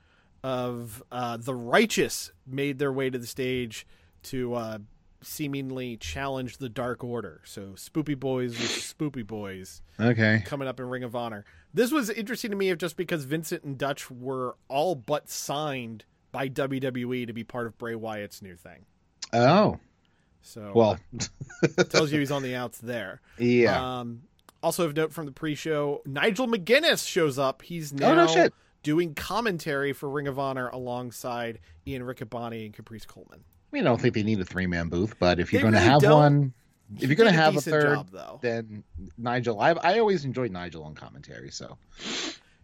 [0.44, 3.86] of uh, the Righteous made their way to the stage
[4.24, 4.78] to uh,
[5.22, 7.42] seemingly challenge the Dark Order.
[7.46, 10.44] So Spoopy Boys versus Spoopy Boys Okay.
[10.46, 11.46] coming up in Ring of Honor.
[11.74, 16.50] This was interesting to me just because Vincent and Dutch were all but signed by
[16.50, 18.86] WWE to be part of Bray Wyatt's new thing.
[19.34, 19.80] Oh.
[20.42, 21.00] So Well,
[21.78, 23.22] uh, tells you he's on the outs there.
[23.38, 24.00] yeah.
[24.00, 24.22] Um,
[24.64, 27.62] also of note from the pre-show, Nigel McGuinness shows up.
[27.62, 28.54] He's now Oh, no shit.
[28.88, 33.42] Doing commentary for Ring of Honor alongside Ian Riccaboni and Caprice Coleman.
[33.44, 35.74] I mean, I don't think they need a three man booth, but if you're going
[35.74, 36.14] to really have don't.
[36.14, 36.54] one,
[36.96, 38.40] if He you're going to have a third, job, though.
[38.42, 38.86] then
[39.18, 39.60] Nigel.
[39.60, 41.52] I I always enjoyed Nigel on commentary.
[41.52, 41.78] So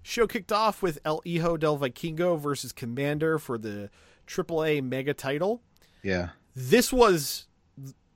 [0.01, 3.89] Show kicked off with El Hijo del Vikingo versus Komander for the
[4.26, 5.61] AAA Mega title.
[6.03, 7.47] yeah, This was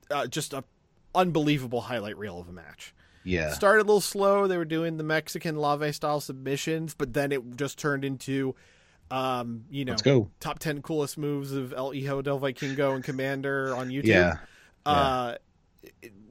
[0.09, 0.63] uh, just a
[1.13, 2.93] unbelievable highlight reel of a match.
[3.27, 4.47] Yeah, Started a little slow.
[4.47, 8.55] They were doing the Mexican llave style submissions, but then it just turned into,
[9.11, 10.29] um, you know, let's go.
[10.39, 14.05] top 10 coolest moves of El Hijo del Vikingo and Komander on YouTube.
[14.05, 14.37] Yeah,
[14.85, 15.35] Uh,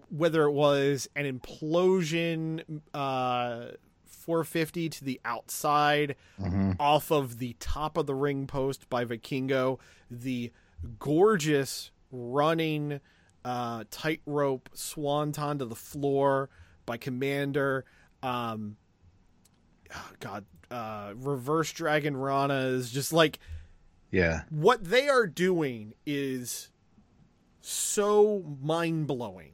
[0.09, 3.67] whether it was an implosion uh,
[4.07, 9.79] 450 to the outside hmm off of the top of the ring post by Vikingo.
[10.11, 10.53] The
[10.99, 13.01] gorgeous running
[13.45, 16.49] uh, tightrope swanton to the floor
[16.87, 17.83] by Komander.
[18.23, 18.77] Um,
[19.95, 23.39] oh God, uh, reverse Dragon Rana is just like
[24.11, 24.43] Yeah.
[24.51, 26.71] what they are doing is
[27.61, 29.53] so mind blowing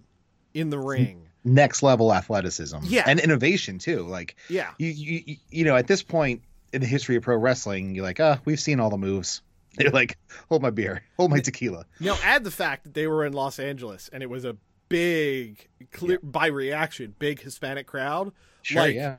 [0.54, 1.28] in the ring.
[1.44, 2.76] Next level athleticism.
[2.84, 3.04] Yeah.
[3.06, 4.02] And innovation too.
[4.06, 4.70] Like Yeah.
[4.78, 8.20] you, you, you- know, at this point in the history of pro wrestling, you're like,
[8.20, 9.42] ah, we've seen all the moves.
[9.78, 10.18] You're like,
[10.50, 11.86] hold my beer, hold my tequila.
[11.98, 14.54] Now add the fact that they were in Los Angeles and it was a
[14.92, 18.32] big, clear by reaction, big Hispanic crowd.
[18.62, 19.16] Sure, Like, yeah.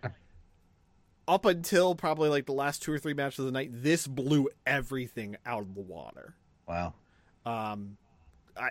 [1.27, 4.49] Up until probably like the last two or three matches of the night, this blew
[4.65, 6.35] everything out of the water.
[6.67, 6.93] Wow.
[7.45, 7.97] Um,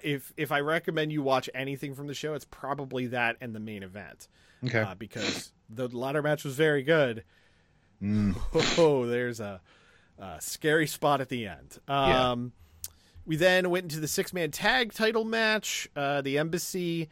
[0.05, 3.61] if if I recommend you watch anything from the show, it's probably that and the
[3.61, 4.29] main event.
[4.65, 4.81] Okay.
[4.81, 7.25] uh, because the ladder match was very good.
[8.03, 8.37] Mm.
[8.79, 9.61] Oh, there's a,
[10.19, 11.79] a scary spot at the end.
[11.89, 12.31] Yeah.
[12.33, 12.53] Um,
[13.25, 15.89] We then went into the six man tag title match.
[15.95, 17.09] Uh, the Embassy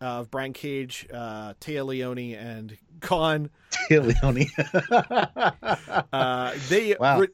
[0.00, 3.50] of Brian Cage, uh, Toa Liona, and Kaun.
[3.90, 4.48] Liona.
[6.12, 7.20] Uh, they Wow.
[7.20, 7.28] re-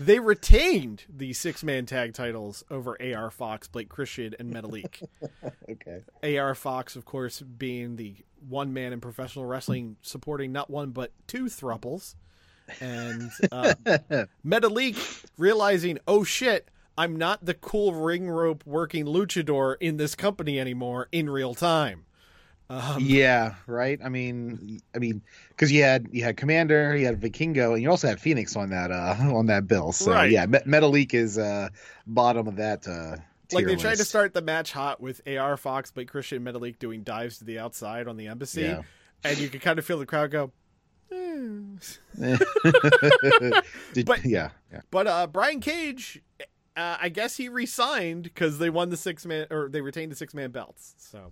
[0.00, 5.02] they retained the six man tag titles over AR Fox, Blake Christian, and Metalik.
[5.70, 6.36] okay.
[6.38, 8.16] AR Fox, of course, being the
[8.48, 12.14] one man in professional wrestling supporting not one but two thruples.
[12.80, 13.74] And uh,
[14.46, 20.60] Metalik realizing, oh shit, I'm not the cool ring rope working luchador in this company
[20.60, 22.04] anymore in real time.
[22.70, 24.00] Um, yeah, right.
[24.02, 25.20] I mean, I mean,
[25.50, 28.70] because you had you had Komander, you had Vikingo, and you also had Phoenix on
[28.70, 29.92] that uh on that bill.
[29.92, 30.30] So Right.
[30.30, 31.68] yeah, Me- Metalik is uh
[32.06, 33.16] bottom of that uh
[33.52, 37.02] like they tried to start the match hot with AR Fox, but Christian, Metalik doing
[37.02, 38.62] dives to the outside on the embassy.
[38.62, 38.82] Yeah.
[39.22, 40.50] And you could kind of feel the crowd go,
[41.12, 42.36] "Eh."
[43.92, 44.80] Did- But- yeah, yeah.
[44.90, 46.22] But uh, Brian Cage,
[46.76, 50.16] uh, I guess he resigned because they won the six man or they retained the
[50.16, 50.94] six man belts.
[50.98, 51.30] So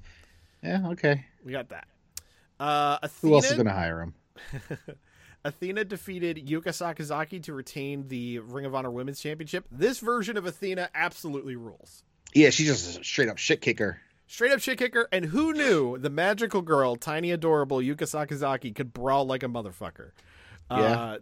[0.62, 1.24] Yeah, okay.
[1.44, 1.86] we got that.
[2.60, 4.14] Uh, Athena, Who else is going to hire him?
[5.44, 9.64] Athena defeated Yuka Sakazaki to retain the Ring of Honor Women's Championship.
[9.72, 12.04] This version of Athena absolutely rules.
[12.32, 14.00] Yeah, she's just a straight up shit kicker.
[14.28, 18.92] Straight up shit kicker, and who knew the magical girl, tiny adorable Yuka Sakazaki, could
[18.94, 20.12] brawl like a motherfucker.
[20.70, 21.16] Uh, Yeah.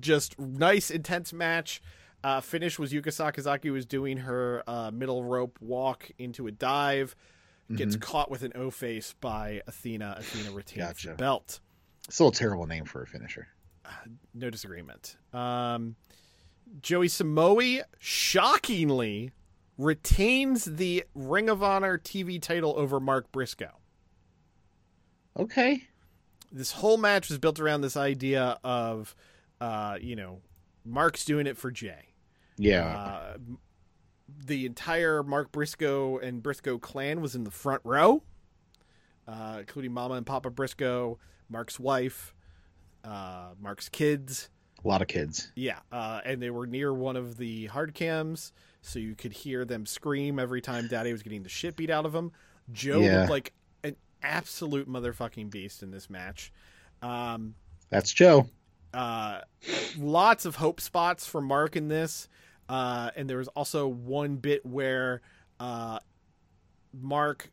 [0.00, 1.82] just nice, intense match.
[2.24, 7.14] Uh, finish was Yuka Sakazaki was doing her uh, middle rope walk into a dive,
[7.76, 10.16] gets caught with an O face by Athena.
[10.18, 11.08] Athena retains Gotcha.
[11.08, 11.60] the belt.
[12.08, 13.48] Still a terrible name for a finisher.
[14.34, 15.16] No disagreement.
[15.32, 15.94] Um,
[16.80, 19.30] Joey Samoe shockingly
[19.78, 23.78] retains the Ring of Honor TV title over Mark Briscoe.
[25.38, 25.84] Okay.
[26.50, 29.14] this whole match was built around this idea of,
[29.60, 30.40] uh, you know,
[30.84, 32.13] Mark's doing it for Jay.
[32.56, 32.86] Yeah.
[32.86, 33.36] Uh,
[34.46, 38.22] the entire Mark Briscoe and Briscoe clan was in the front row,
[39.26, 42.34] uh, including Mama and Papa Briscoe, Mark's wife,
[43.04, 44.48] uh, Mark's kids.
[44.84, 45.50] a lot of kids.
[45.54, 48.52] Yeah, uh, and they were near one of the hard cams,
[48.82, 52.04] so you could hear them scream every time Daddy was getting the shit beat out
[52.06, 52.32] of him.
[52.72, 53.18] Joe Yeah.
[53.20, 53.52] looked like
[53.82, 56.52] an absolute motherfucking beast in this match.
[57.02, 57.54] Um,
[57.90, 58.46] That's Joe.
[58.92, 59.40] uh,
[59.98, 62.28] lots of hope spots for Mark in this.
[62.68, 65.20] Uh, and there was also one bit where
[65.60, 65.98] uh,
[66.98, 67.50] Mark,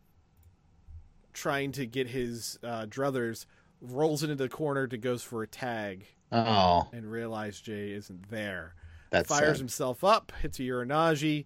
[1.33, 3.45] trying to get his uh, druthers,
[3.81, 8.75] rolls into the corner to goes for a tag Oh, and realize Jay isn't there.
[9.09, 9.57] that's Fires sad.
[9.57, 11.43] himself up, hits a Uranage,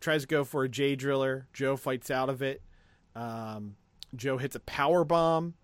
[0.00, 1.46] tries to go for a Jay Driller.
[1.54, 2.60] Joe fights out of it.
[3.14, 3.76] Um,
[4.14, 5.54] Joe hits a power bomb.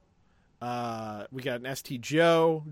[0.62, 2.64] Uh, we got an ST Joe.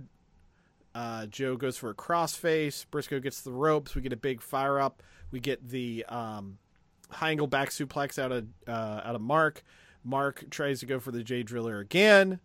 [0.94, 2.84] Uh, Joe goes for a crossface.
[2.90, 3.94] Briscoe gets the ropes.
[3.94, 5.02] We get a big fire up.
[5.30, 6.58] We get the um,
[7.10, 9.62] high angle back suplex out of uh, out of Mark.
[10.02, 12.40] Mark tries to go for the Jay Driller again.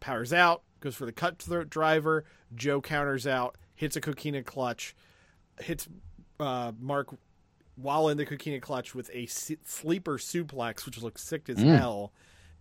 [0.00, 0.62] Powers out.
[0.80, 2.24] Goes for the cutthroat driver.
[2.54, 3.56] Joe counters out.
[3.74, 4.94] Hits a coquina clutch.
[5.60, 5.88] Hits
[6.38, 7.08] uh, Mark
[7.76, 11.76] while in the coquina clutch with a sleeper suplex, which looks sick as Mm.
[11.78, 12.12] hell,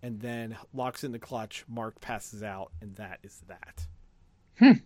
[0.01, 1.65] and then locks in the clutch.
[1.67, 4.77] Mark passes out, and that is that.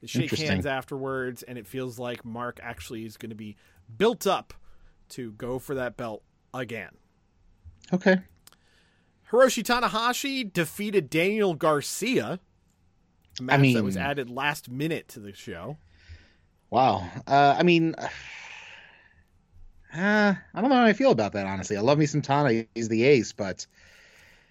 [0.00, 3.56] They shake hands afterwards, and it feels like Mark actually is going to be
[3.96, 4.54] built up
[5.10, 6.22] to go for that belt
[6.54, 6.90] again.
[7.92, 8.18] Okay.
[9.30, 12.40] Hiroshi Tanahashi defeated Daniel Garcia.
[13.38, 15.76] A match that was added last minute to the show.
[16.70, 17.08] Wow.
[17.26, 18.04] Uh, I mean, uh,
[19.94, 21.46] I don't know how I feel about that.
[21.46, 22.66] Honestly, I love me some Tana.
[22.74, 23.66] He's the ace, but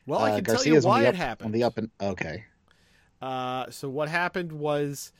[0.05, 1.47] Well, uh, I can tell you Garcia's why the it happened.
[1.47, 2.45] On the up and okay.
[3.21, 5.11] Uh, so what happened was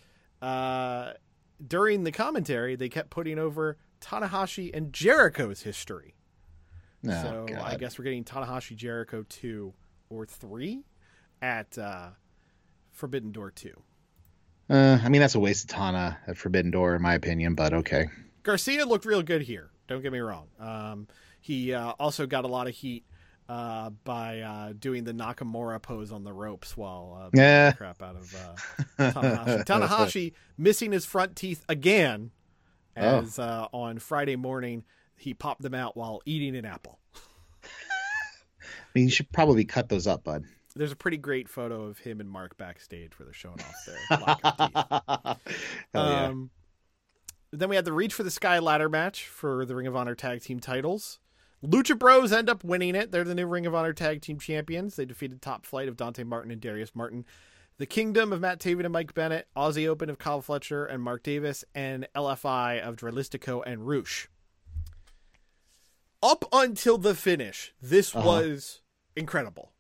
[0.41, 1.13] uh,
[1.65, 6.15] during the commentary, they kept putting over Tanahashi and Jericho's history.
[7.07, 7.61] Oh, so God.
[7.61, 9.73] I guess we're getting Tanahashi Jericho two
[10.09, 10.83] or three
[11.41, 12.09] at uh,
[12.91, 13.81] Forbidden Door two.
[14.69, 17.73] Uh, I mean, that's a waste of Tana at Forbidden Door, in my opinion, but
[17.73, 18.07] okay.
[18.43, 19.69] Garcia looked real good here.
[19.88, 20.47] Don't get me wrong.
[20.59, 21.07] Um,
[21.39, 23.05] he uh, also got a lot of heat
[23.50, 27.72] uh, by uh, doing the Nakamura pose on the ropes while uh, Yeah.
[27.72, 29.66] the crap out of uh, Tanahashi.
[29.66, 32.32] Tanahashi missing his front teeth again,
[32.98, 33.20] Oh.
[33.20, 34.84] as uh, on Friday morning
[35.16, 37.00] he popped them out while eating an apple.
[37.64, 37.68] I
[38.95, 40.43] mean, you should probably cut those up, bud.
[40.76, 44.18] There's a pretty great photo of him and Mark backstage where they're showing off their
[44.20, 45.56] lack of teeth.
[45.93, 46.26] Hell yeah.
[46.26, 46.50] Um,
[47.52, 50.14] then we had the Reach for the Sky ladder match for the Ring of Honor
[50.16, 51.20] tag team titles.
[51.64, 53.12] Lucha Bros end up winning it.
[53.12, 54.95] They're the new Ring of Honor tag team champions.
[54.95, 57.26] They defeated Top Flight of Dante Martin and Darius Martin.
[57.78, 61.24] The Kingdom of Matt Taven and Mike Bennett, Aussie Open of Kyle Fletcher and Mark
[61.24, 64.28] Davis, and LFI of Dralistico and Rush.
[66.24, 68.26] Up until the finish, this Uh-huh.
[68.28, 68.82] was
[69.16, 69.74] incredible.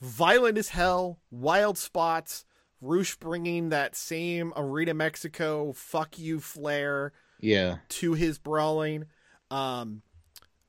[0.00, 2.44] Violent as hell, wild spots,
[2.82, 7.78] Rush bringing that same Arena Mexico fuck you flair yeah.
[7.88, 9.06] to his brawling.
[9.50, 10.02] Um,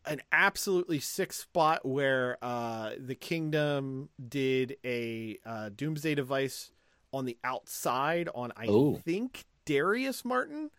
[0.07, 6.71] an absolutely sick spot where uh, the Kingdom did a uh, Doomsday device
[7.13, 9.01] on the outside on I Oh.
[9.05, 10.71] think Darius Martin,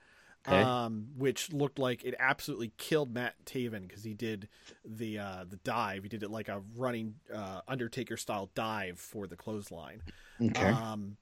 [0.47, 0.63] Okay.
[0.63, 4.49] um, which looked like it absolutely killed Matt Taven because he did
[4.85, 6.03] the uh, the dive.
[6.05, 10.03] He did it like a running uh, Undertaker style dive for the clothesline.
[10.43, 10.71] Okay.
[10.71, 11.17] Um,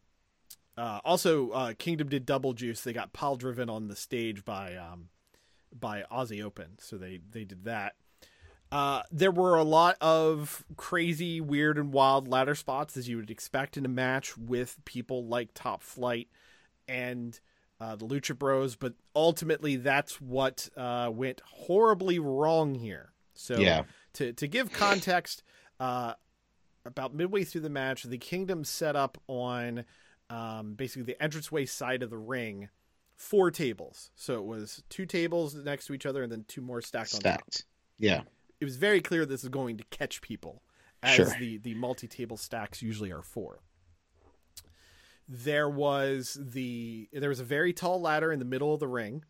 [0.79, 2.83] uh, also, uh, Kingdom did double juice.
[2.83, 5.09] They got pile driven on the stage by um,
[5.81, 7.95] by Aussie Open, so they they did that.
[8.73, 13.31] Uh, there were a lot of crazy, weird, and wild ladder spots as you would
[13.31, 16.29] expect in a match with people like Top Flight
[16.89, 17.39] and
[17.81, 23.13] uh, the Lucha Bros, but ultimately that's what uh, went horribly wrong here.
[23.35, 23.85] So Yeah.
[24.15, 25.43] to to give context,
[25.79, 26.15] uh,
[26.85, 29.85] about midway through the match, the Kingdom set up on
[30.31, 32.69] um, basically the entranceway side of the ring
[33.17, 34.11] four tables.
[34.15, 37.21] So it was two tables next to each other and then two more stacked on
[37.21, 37.41] top.
[37.41, 37.65] Stacked.
[37.99, 38.23] Yeah.
[38.61, 40.63] It was very clear this is going to catch people,
[41.03, 41.35] as Sure.
[41.39, 43.61] the the multi table stacks usually are for.
[45.29, 49.25] There was the there was a very tall ladder in the middle of the ring,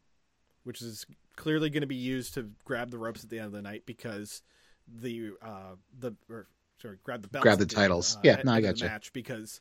[0.65, 1.07] which is
[1.37, 3.85] clearly going to be used to grab the ropes at the end of the night
[3.87, 4.43] because
[4.87, 6.47] the uh the or
[6.81, 8.17] sorry grab the belts Grab the titles.
[8.17, 8.85] uh, Yeah, no, I got the gotcha.
[8.93, 9.61] match because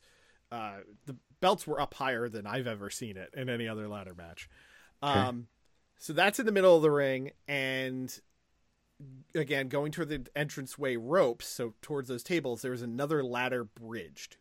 [0.52, 4.14] uh the belts were up higher than I've ever seen it in any other ladder
[4.14, 4.48] match.
[5.02, 5.48] Um
[5.98, 8.18] so that's in the middle of the ring and
[9.34, 14.36] again going toward the entranceway ropes so towards those tables there was another ladder bridged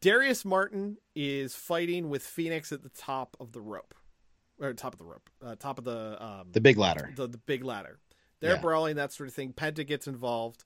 [0.00, 3.94] darius martin is fighting with Fénix at the top of the rope
[4.58, 7.12] or top of the rope uh, top of the um The big ladder.
[7.14, 7.98] the, the big ladder
[8.40, 8.60] they're Yeah.
[8.60, 10.64] brawling that sort of thing penta gets involved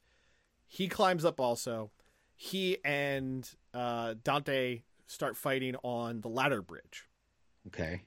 [0.66, 1.90] he climbs up also
[2.36, 7.08] he and uh dante start fighting on the ladder bridge
[7.66, 8.02] Okay.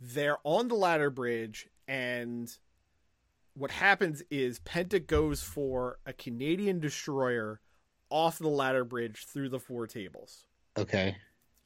[0.00, 2.56] they're on the ladder bridge and
[3.54, 7.60] what happens is Penta goes for a Canadian destroyer
[8.08, 10.46] off the ladder bridge through the four tables.
[10.78, 11.16] Okay.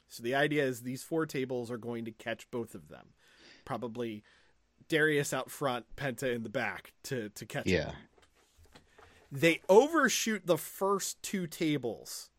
[0.09, 3.13] So the idea is these four tables are going to catch both of them.
[3.63, 4.23] Probably
[4.89, 7.85] Darius out front, Penta in the back to to catch Yeah.
[7.85, 7.95] them.
[9.31, 12.29] They overshoot the first two tables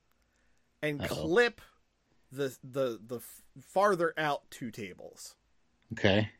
[0.82, 1.06] and Uh-oh.
[1.08, 1.60] clip
[2.32, 3.20] the the the
[3.60, 5.34] farther out two tables
[5.92, 6.30] Okay.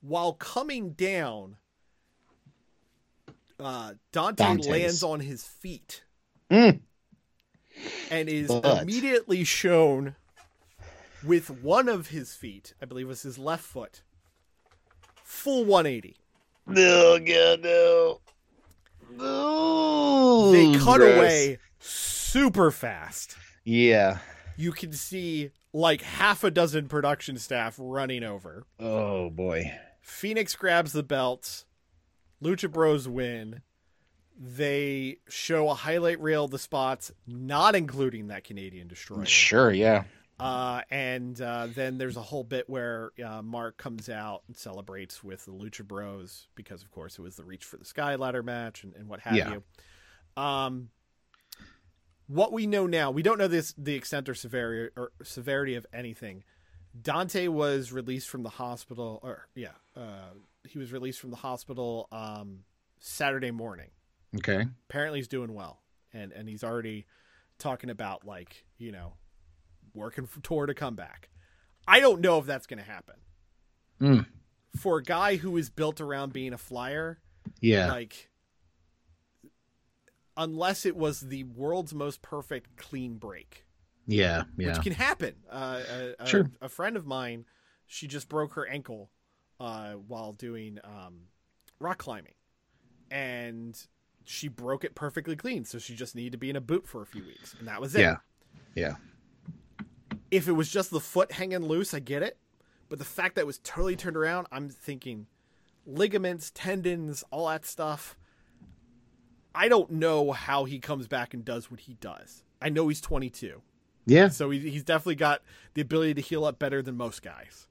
[0.00, 1.56] while coming down,
[3.58, 4.66] uh, Dante Dante's.
[4.68, 6.02] lands on his feet
[6.50, 6.80] Mm.
[8.10, 10.16] and is But- immediately shown
[11.22, 14.02] with one of his feet, I believe it was his left foot,
[15.22, 16.16] full 180.
[16.66, 18.20] No, God, no.
[19.16, 20.52] No.
[20.52, 21.16] They cut gross.
[21.16, 23.36] away super fast.
[23.64, 24.18] Yeah.
[24.56, 28.64] You can see like half a dozen production staff running over.
[28.78, 29.72] Oh boy.
[30.04, 31.64] Fénix grabs the belts.
[32.42, 33.62] Lucha Bros win.
[34.38, 39.26] They show a highlight reel of the spots, not including that Canadian destroyer.
[39.26, 39.70] Sure.
[39.70, 40.04] Yeah.
[40.40, 45.22] Uh, and uh, then there's a whole bit where uh, Mark comes out and celebrates
[45.22, 48.42] with the Lucha Bros because, of course, it was the Reach for the Sky ladder
[48.42, 49.50] match and, and what have Yeah.
[50.36, 50.42] you.
[50.42, 50.90] Um,
[52.26, 55.84] what we know now, we don't know this the extent or severity or severity of
[55.92, 56.44] anything.
[57.00, 60.30] Dante was released from the hospital, or yeah, uh,
[60.64, 62.60] he was released from the hospital um,
[62.98, 63.90] Saturday morning
[64.36, 64.64] Okay.
[64.88, 65.80] apparently he's doing well
[66.12, 67.04] and and he's already
[67.58, 69.14] talking about like you know
[69.94, 71.28] working for to come back.
[71.86, 73.16] I don't know if that's going to happen.
[74.00, 74.26] Mm.
[74.76, 77.18] For a guy who is built around being a flyer,
[77.60, 77.88] Yeah.
[77.88, 78.28] like
[80.36, 83.66] unless it was the world's most perfect clean break,
[84.06, 84.44] yeah.
[84.56, 84.68] Yeah.
[84.68, 85.34] which can happen.
[85.50, 86.50] Uh, a, a, Sure.
[86.60, 87.44] a friend of mine,
[87.86, 89.10] she just broke her ankle
[89.58, 91.22] uh, while doing um,
[91.78, 92.34] rock climbing,
[93.10, 93.76] and
[94.24, 95.64] she broke it perfectly clean.
[95.64, 97.80] So she just needed to be in a boot for a few weeks, and that
[97.80, 98.00] was it.
[98.00, 98.16] Yeah.
[98.74, 98.94] Yeah.
[100.30, 102.38] If it was just the foot hanging loose, I get it.
[102.88, 105.26] But the fact that it was totally turned around, I'm thinking
[105.86, 108.16] ligaments, tendons, all that stuff.
[109.54, 112.42] I don't know how he comes back and does what he does.
[112.62, 113.60] I know he's 22,
[114.06, 114.28] Yeah.
[114.28, 115.42] so he, he's definitely got
[115.74, 117.66] the ability to heal up better than most guys.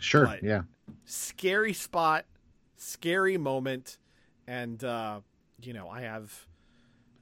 [0.00, 0.26] Sure.
[0.26, 0.62] But- Yeah.
[1.04, 2.24] Scary spot,
[2.76, 3.98] scary moment,
[4.48, 5.20] and uh,
[5.62, 6.46] you know I have,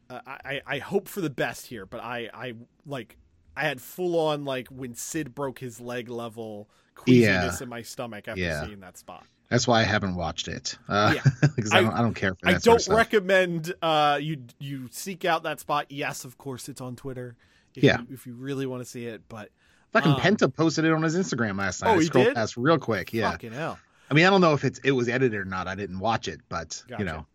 [0.09, 2.55] uh, I I hope for the best here, but I I
[2.86, 3.18] like
[3.59, 7.64] I had full on like when Sid broke his leg level queasiness Yeah.
[7.64, 8.64] in my stomach after Yeah.
[8.64, 9.24] seeing that spot.
[9.50, 10.76] That's why I haven't watched it.
[10.88, 11.22] Uh, Yeah.
[11.56, 14.18] because I, I- don't, I don't care for that I sort don't of recommend uh,
[14.20, 15.86] you you seek out that spot.
[15.90, 17.36] Yes, of course, it's on Twitter.
[17.74, 18.00] If Yeah.
[18.00, 19.50] you, if you really want to see it, but
[19.92, 21.90] Fucking um, Penta posted it on his Instagram last night.
[21.96, 22.34] Oh, I scrolled did?
[22.34, 23.12] past real quick.
[23.14, 23.30] Yeah.
[23.30, 23.78] fucking hell.
[24.11, 25.66] I mean, I don't know if it's it was edited or not.
[25.66, 27.00] I didn't watch it, but Gotcha.
[27.02, 27.26] you know,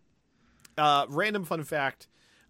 [0.78, 2.08] Uh, random fun fact: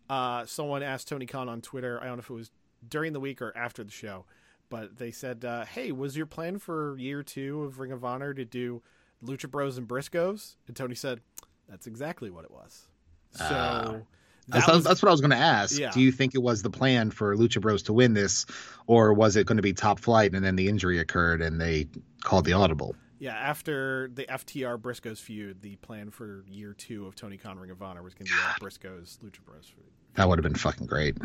[0.10, 2.00] uh, someone asked Tony Khan on Twitter.
[2.02, 2.52] I don't know if it was
[2.90, 4.26] during the week or after the show,
[4.70, 8.34] but they said, uh, "Hey, was your plan for year two of Ring of Honor
[8.34, 8.82] to do
[9.24, 11.22] Lucha Bros and Briscoes?" And Tony said,
[11.70, 12.88] "That's exactly what it was."
[13.32, 13.92] So Ah.
[13.92, 14.06] that
[14.48, 15.80] that's, was- that's what I was going to ask.
[15.80, 15.92] Yeah.
[15.92, 18.46] Do you think it was the plan for Lucha Bros to win this,
[18.88, 21.88] or was it going to be top flight and then the injury occurred and they
[22.22, 22.96] called the audible?
[23.20, 23.36] yeah.
[23.36, 27.82] After the FTR Briscoes feud, the plan for year two of Tony Khan Ring of
[27.82, 29.86] Honor was going to be Briscoes Lucha Bros feud.
[30.16, 31.18] That would have been fucking great.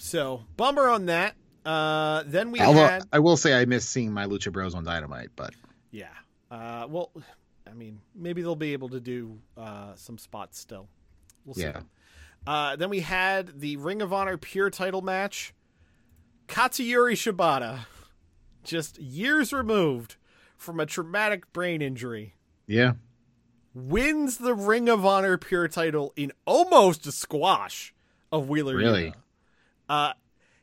[0.00, 1.36] So bummer on that.
[1.64, 4.82] Uh, then we Although had I will say I miss seeing my Lucha Bros on
[4.82, 5.54] Dynamite, but
[5.90, 6.08] Yeah.
[6.50, 7.12] Uh, well,
[7.66, 10.88] I mean, maybe they'll be able to do uh, some spots still.
[11.44, 11.62] We'll see.
[11.62, 11.82] Yeah.
[12.46, 15.52] Uh, then we had the Ring of Honor Pure title match.
[16.48, 17.80] Katsuyori Shibata,
[18.64, 20.16] just years removed
[20.56, 22.34] from a traumatic brain injury,
[22.66, 22.94] yeah,
[23.74, 27.94] wins the Ring of Honor Pure title in almost a squash
[28.32, 28.74] of Wheeler.
[28.74, 29.10] Really?
[29.10, 29.14] Yuta.
[29.90, 30.12] Uh,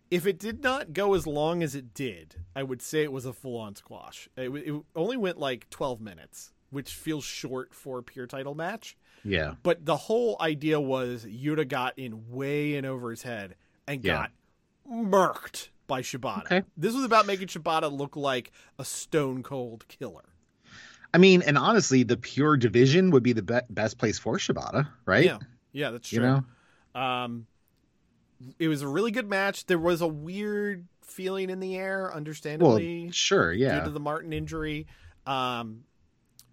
[0.09, 3.25] if it did not go as long as it did, I would say it was
[3.25, 4.29] a full-on squash.
[4.37, 8.95] It, it only went like 12 minutes, which feels short for a pure title match.
[9.25, 13.55] yeah, But the whole idea was Yuta got in way in over his head
[13.85, 14.13] and Yeah.
[14.13, 14.31] got
[14.89, 16.43] murked by Shibata.
[16.45, 16.63] Okay.
[16.77, 20.23] This was about making Shibata look like a stone cold killer.
[21.13, 24.87] I mean, and honestly, the pure division would be the be- best place for Shibata,
[25.05, 25.25] right?
[25.25, 25.39] Yeah,
[25.71, 26.17] yeah, that's true.
[26.23, 26.43] You
[26.95, 27.47] know, Um,
[28.59, 29.65] it was a really good match.
[29.65, 33.79] There was a weird feeling in the air, well, understandably, sure, yeah.
[33.79, 34.87] due to the Martin injury.
[35.25, 35.83] Um,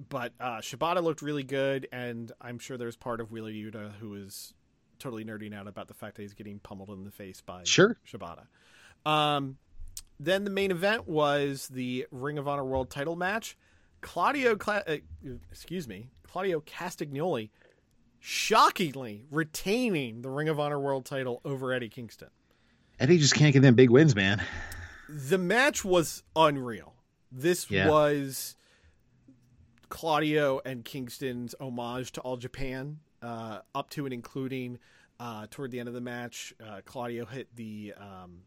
[0.09, 4.14] but uh, Shibata looked really good, and I'm sure there's part of Wheeler Yuta who
[4.14, 4.55] is
[4.99, 7.99] totally nerding out about the fact that he's getting pummeled in the face by sure,
[8.11, 8.47] Shibata.
[9.05, 9.59] Um,
[10.18, 13.57] then the main event was the Ring of Honor World Title match.
[14.01, 14.97] Claudio, Cla- uh,
[15.51, 17.51] excuse me, Claudio Castagnoli,
[18.26, 22.28] shockingly retaining the Ring of Honor World Title over Eddie Kingston.
[22.98, 24.42] Eddie just can't get them big wins, man.
[25.10, 26.94] The match was unreal.
[27.30, 27.90] This Yeah.
[27.90, 28.56] was
[29.90, 34.78] Claudio and Kingston's homage to All Japan, uh, up to and including
[35.20, 36.54] uh, toward the end of the match.
[36.64, 38.44] Uh, Claudio hit the um,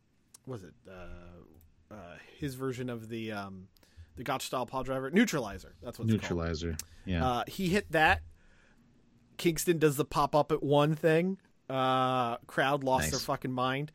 [0.48, 1.98] was it uh, uh,
[2.40, 3.68] his version of the um,
[4.16, 5.76] the Gotch style pile driver neutralizer.
[5.84, 6.08] That's what.
[6.08, 6.76] Neutralizer,
[7.06, 8.24] yeah, Uh, he hit that.
[9.38, 11.38] Kingston does the pop up at one thing.
[11.70, 13.12] Uh, crowd lost Nice.
[13.12, 13.92] their fucking mind.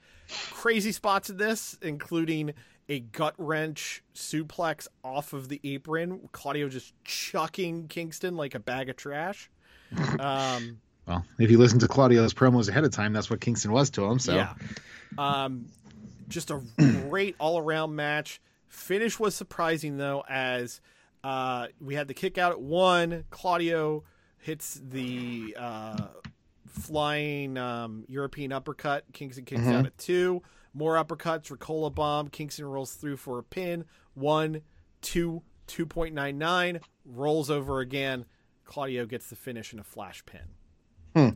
[0.52, 2.52] Crazy spots in this, including
[2.88, 6.28] a gut wrench suplex off of the apron.
[6.32, 9.50] Claudio just chucking Kingston like a bag of trash.
[10.20, 13.90] Um, well, if you listen to Claudio's promos ahead of time, that's what Kingston was
[13.90, 14.18] to him.
[14.18, 14.54] So, Yeah.
[15.18, 15.66] Um,
[16.28, 16.62] just a
[17.08, 18.40] great all around match.
[18.68, 20.80] Finish was surprising though, as
[21.24, 23.24] uh, we had the kick out at one.
[23.30, 24.04] Claudio
[24.42, 26.08] hits the uh,
[26.68, 29.04] flying um, European uppercut.
[29.12, 30.42] Kingston kicks out at two.
[30.74, 31.50] More uppercuts.
[31.50, 32.28] Ricola bomb.
[32.28, 33.84] Kingston rolls through for a pin.
[34.14, 34.62] One,
[35.00, 36.80] two, 2.99.
[37.04, 38.24] Rolls over again.
[38.64, 40.40] Claudio gets the finish in a flash pin.
[41.14, 41.28] Hmm.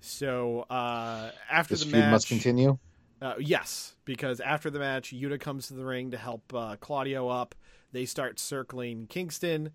[0.00, 2.78] So uh, after this the match, must continue.
[3.20, 7.28] uh, yes, because after the match, Yuta comes to the ring to help uh, Claudio
[7.28, 7.54] up.
[7.92, 9.72] They start circling Kingston.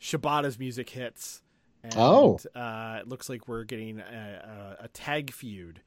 [0.00, 1.40] Shibata's music hits.
[1.84, 2.38] And, Oh.
[2.54, 5.80] uh, it looks like we're getting a, a, a tag feud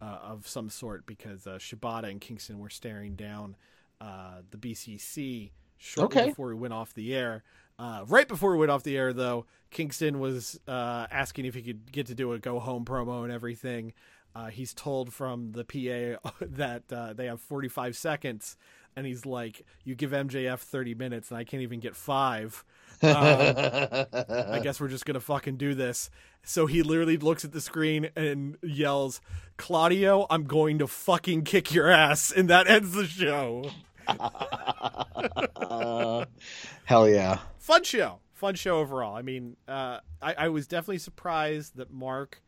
[0.00, 3.56] uh, of some sort because uh, Shibata and Kingston were staring down
[4.00, 6.28] uh, the BCC shortly Okay.
[6.28, 7.42] before we went off the air.
[7.78, 11.62] Uh, right before we went off the air, though, Kingston was uh, asking if he
[11.62, 13.92] could get to do a go home promo and everything.
[14.34, 18.56] Uh, he's told from the PA that uh, they have 45 seconds,
[18.96, 22.64] and he's like, "You give MJF 30 minutes, and I can't even get five.
[23.02, 26.10] Um, I guess we're just gonna fucking do this."
[26.42, 29.20] So he literally looks at the screen and yells,
[29.56, 33.70] "Claudio, I'm going to fucking kick your ass," and that ends the show.
[34.08, 36.24] Uh,
[36.84, 37.38] hell yeah.
[37.58, 42.40] fun show fun show overall i mean uh, I, I was definitely surprised that mark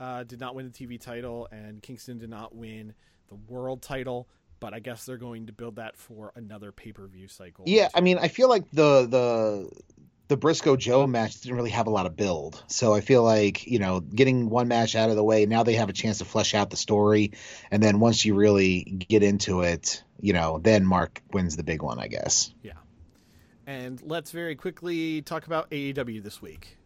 [0.00, 2.94] uh, did not win the tv title and kingston did not win
[3.28, 4.26] the world title
[4.60, 8.18] but i guess they're going to build that for another pay-per-view cycle Yeah, I mean,
[8.18, 9.70] I feel like the the
[10.28, 12.62] the Briscoe Joe match didn't really have a lot of build.
[12.66, 15.74] So I feel like, you know, getting one match out of the way, now they
[15.74, 17.32] have a chance to flesh out the story.
[17.70, 21.80] And then once you really get into it, you know, then Mark wins the big
[21.82, 22.52] one, I guess.
[22.62, 22.72] yeah
[23.66, 26.78] and let's very quickly talk about aew this week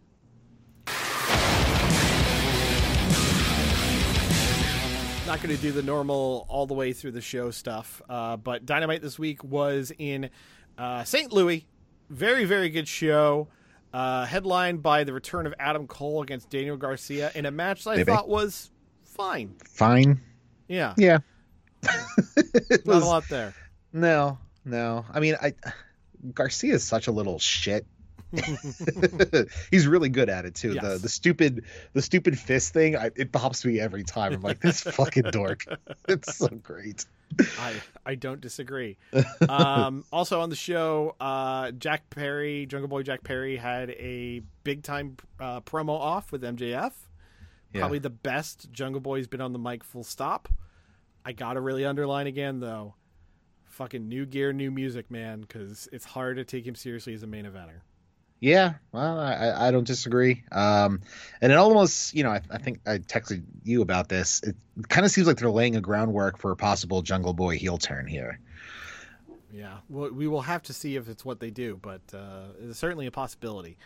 [5.26, 8.66] not going to do the normal all the way through the show stuff, uh, but
[8.66, 10.30] Dynamite this week was in
[10.78, 11.32] uh, St.
[11.32, 11.66] Louis.
[12.08, 13.48] Very, very good show.
[13.92, 17.90] Uh, headlined by the return of Adam Cole against Daniel Garcia in a match that
[17.90, 18.12] I Baby.
[18.12, 18.70] thought was
[19.04, 19.54] fine.
[19.68, 20.20] Fine.
[20.68, 21.18] Yeah, Yeah.
[21.82, 23.54] not was, a lot there.
[23.92, 25.04] No, no.
[25.12, 25.54] I mean, I
[26.34, 27.86] Garcia is such a little shit.
[29.70, 30.70] He's really good at it too.
[30.70, 31.02] The Yes.
[31.02, 34.32] the stupid the stupid fist thing, I, it pops me every time.
[34.34, 35.64] I'm like, this fucking dork.
[36.08, 37.04] It's so great.
[37.58, 37.74] I
[38.04, 38.96] I don't disagree.
[39.48, 44.82] Um, also on the show, uh, Jack Perry, Jungle Boy Jack Perry, had a big
[44.82, 46.92] time uh, promo off with MJF.
[47.72, 47.80] Yeah.
[47.80, 49.84] Probably the best Jungle Boy's been on the mic.
[49.84, 50.48] Full stop.
[51.24, 52.94] I gotta really underline again though,
[53.66, 57.26] fucking new gear, new music, man, because it's hard to take him seriously as a
[57.28, 57.82] main eventer.
[58.40, 60.44] Yeah, well, I, I- don't disagree.
[60.50, 61.02] Um,
[61.42, 64.42] and it almost, you know, I, I think I texted you about this.
[64.42, 64.56] It
[64.88, 68.06] kind of seems like they're laying a groundwork for a possible Jungle Boy heel turn
[68.06, 68.40] here.
[69.52, 72.78] Yeah, well, we will have to see if it's what they do, but uh, it's
[72.78, 73.76] certainly a possibility.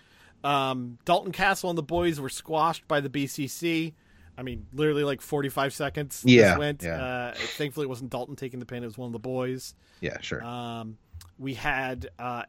[0.44, 3.94] Um, Dalton Castle and the boys were squashed by the BCC.
[4.36, 6.20] I mean, literally like 45 seconds.
[6.22, 6.82] this Yeah, went.
[6.82, 7.02] yeah.
[7.02, 9.74] Uh, thankfully, it wasn't Dalton taking the pin; it was one of the boys.
[10.00, 10.44] Yeah, sure.
[10.44, 10.98] Um,
[11.38, 12.42] we had uh,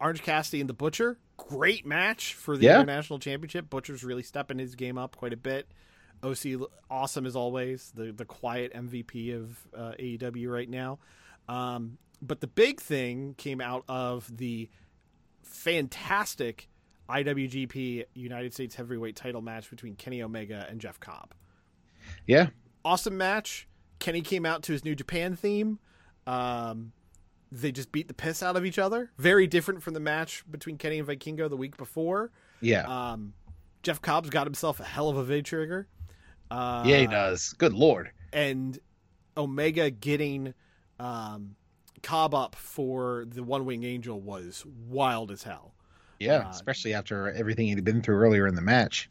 [0.00, 1.18] Orange Cassidy and the Butcher.
[1.36, 2.76] Great match for the Yeah.
[2.76, 3.68] international championship.
[3.70, 5.68] Butcher's really stepping his game up quite a bit.
[6.22, 6.56] OC
[6.90, 7.92] awesome as always.
[7.94, 10.98] The the quiet MVP of uh, AEW right now.
[11.48, 14.68] Um, but the big thing came out of the
[15.42, 16.68] fantastic
[17.08, 21.34] IWGP United States Heavyweight Title match between Kenny Omega and Jeff Cobb
[22.26, 22.48] yeah,
[22.86, 23.68] awesome match.
[23.98, 25.78] Kenny came out to his New Japan theme.
[26.26, 26.92] Um,
[27.50, 29.10] they just beat the piss out of each other.
[29.18, 32.30] Very different from the match between Kenny and Vikingo the week before.
[32.60, 33.32] yeah, Um,
[33.82, 35.86] Jeff Cobb's got himself a hell of a V-Trigger.
[36.50, 36.98] Uh, yeah.
[36.98, 37.52] He does.
[37.58, 38.10] Good lord.
[38.32, 38.78] And
[39.36, 40.52] Omega getting
[40.98, 41.54] um,
[42.02, 45.74] Cobb up for the One Wing Angel was wild as hell.
[46.18, 49.08] Yeah, Uh, especially after everything he'd been through earlier in the match.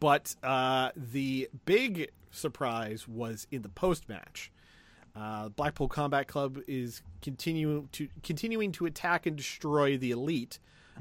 [0.00, 4.50] But uh, the big surprise was in the post match.
[5.16, 10.58] Uh, Blackpool Combat Club is continuing to continuing to attack and destroy the elite,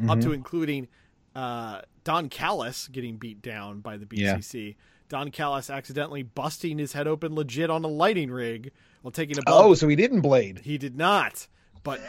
[0.08, 0.88] up to including
[1.36, 4.36] uh, Don Callis getting beat down by the Yeah.
[4.38, 4.76] BCC.
[5.10, 8.72] Don Callis accidentally busting his head open legit on a lighting rig
[9.02, 9.66] while taking a bump.
[9.66, 10.62] Oh, so he didn't blade.
[10.64, 11.48] He did not.
[11.84, 12.00] But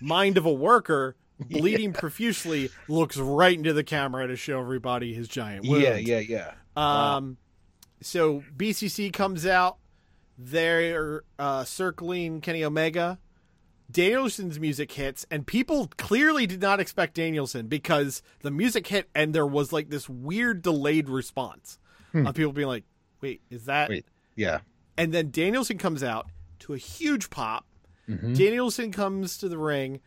[0.00, 5.26] mind of a worker, bleeding profusely, looks right into the camera to show everybody his
[5.28, 5.82] giant wound.
[5.82, 6.52] Yeah, yeah, yeah.
[6.76, 7.36] Um,
[8.00, 9.78] so BCC comes out.
[10.36, 13.18] They're uh, circling Kenny Omega.
[13.90, 19.34] Danielson's music hits, and people clearly did not expect Danielson because the music hit, and
[19.34, 21.78] there was like this weird delayed response
[22.14, 22.84] of people being like,
[23.20, 24.06] "Wait, is that?" Wait,
[24.36, 24.60] yeah.
[24.96, 26.28] And then Danielson comes out
[26.60, 27.66] to a huge pop.
[28.08, 28.32] Mm-hmm.
[28.32, 30.00] Danielson comes to the ring,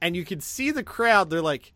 [0.00, 1.28] and you can see the crowd.
[1.30, 1.74] They're like,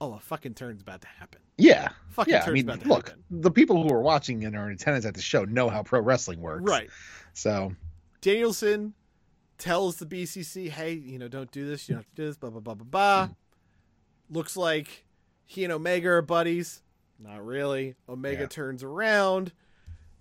[0.00, 1.90] "Oh, a fucking turn's about to happen." Yeah.
[2.10, 3.24] Fucking yeah, I turn's mean, about to look, happen.
[3.30, 6.00] the people who are watching and are in attendance at the show know how pro
[6.00, 6.62] wrestling works.
[6.64, 6.88] Right.
[7.38, 7.74] So,
[8.20, 8.94] Danielson
[9.58, 11.88] tells the BCC, "Hey, you know, don't do this.
[11.88, 13.28] You don't have to do this." Blah blah blah blah blah.
[14.30, 15.04] Looks like
[15.46, 16.82] he and Omega are buddies.
[17.18, 17.94] Not really.
[18.08, 18.46] Omega Yeah.
[18.48, 19.52] turns around.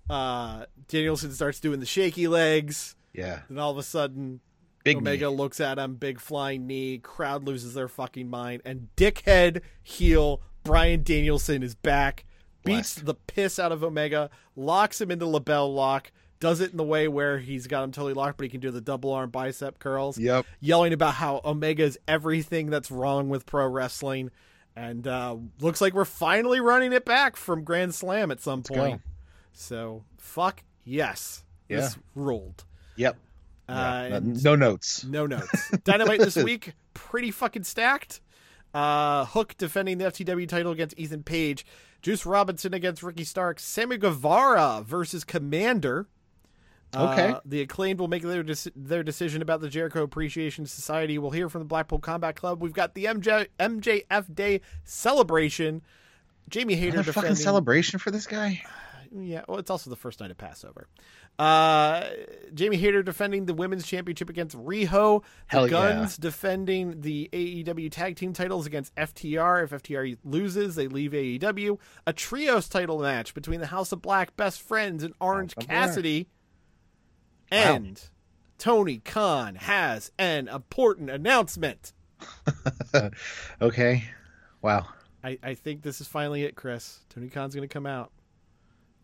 [0.09, 2.95] Uh, Danielson starts doing the shaky legs.
[3.13, 3.41] yeah.
[3.49, 4.39] Then all of a sudden,
[4.83, 5.35] Big Omega knee.
[5.35, 6.97] looks at him, big flying knee.
[6.99, 12.25] Crowd loses their fucking mind, and dickhead heel Bryan Danielson is back,
[12.63, 13.05] beats Blessed.
[13.05, 17.07] the piss out of Omega, locks him into LeBell Lock, does it in the way
[17.07, 20.17] where he's got him totally locked, but he can do the double arm bicep curls.
[20.17, 20.45] Yep.
[20.59, 24.31] Yelling about how Omega is everything that's wrong with pro wrestling.
[24.75, 29.01] And uh, looks like we're finally running it back from Grand Slam at some point.
[29.01, 29.09] go.
[29.53, 31.43] So, fuck yes.
[31.67, 32.63] This ruled.
[32.95, 33.17] Yep.
[33.67, 35.03] Uh, Yeah, no notes.
[35.03, 35.71] no notes.
[35.83, 38.21] Dynamite this week, pretty fucking stacked.
[38.73, 41.65] Uh, Hook defending the FTW title against Ethan Page.
[42.01, 43.59] Juice Robinson against Ricky Stark.
[43.59, 46.05] Sammy Guevara versus Komander.
[46.93, 47.35] Uh, Okay.
[47.45, 51.17] the acclaimed will make their dec- their decision about the Jericho Appreciation Society.
[51.17, 52.61] We'll hear from the Blackpool Combat Club.
[52.61, 55.81] We've got the MJ MJF Day celebration.
[56.49, 58.63] Jamie Hayter Another fucking celebration for this guy.
[59.09, 60.89] Yeah, well, it's also the first night of Passover.
[61.39, 62.03] Uh,
[62.53, 65.21] Jamie Hayter defending the women's championship against Riho.
[65.21, 65.69] The Hell yeah.
[65.71, 69.63] Gunns defending the AEW tag team titles against FTR.
[69.63, 71.77] If FTR loses, they leave AEW.
[72.05, 75.65] A trios title match between the House of Black Best Friends and Orange of
[77.51, 78.01] And
[78.57, 81.93] Tony Khan has an important announcement.
[83.61, 84.03] Okay.
[84.61, 84.87] Wow.
[85.23, 87.01] I, I think this is finally it, Chris.
[87.09, 88.11] Tony Khan's going to come out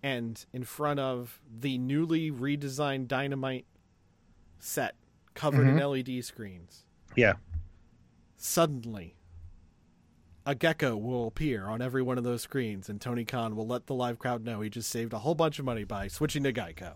[0.02, 3.66] and in front of the newly redesigned Dynamite
[4.60, 4.96] set
[5.34, 6.10] covered in mm-hmm.
[6.16, 7.34] LED screens, Yeah.
[8.36, 9.16] suddenly
[10.46, 13.88] a gecko will appear on every one of those screens, and Tony Khan will let
[13.88, 16.52] the live crowd know he just saved a whole bunch of money by switching to
[16.52, 16.96] Geico.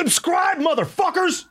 [0.00, 1.44] Subscribe, motherfuckers!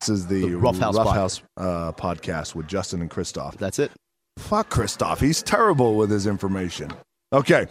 [0.00, 3.58] This is the, The Rough House Rough House, uh, podcast with Justin and Christoph.
[3.58, 3.92] That's it.
[4.38, 5.20] Fuck Christoph.
[5.20, 6.90] He's terrible with his information.
[7.34, 7.66] Okay.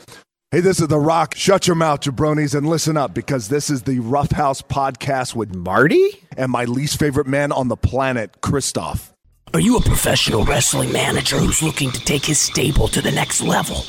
[0.52, 1.34] Hey, this is The Rock.
[1.34, 5.56] Shut your mouth, jabronis, and listen up because this is the Rough House podcast with
[5.56, 6.08] Marty?
[6.38, 9.12] and my least favorite man on the planet, Christoph.
[9.56, 13.42] Are you a professional wrestling manager who's looking to take his stable to the next
[13.42, 13.84] level?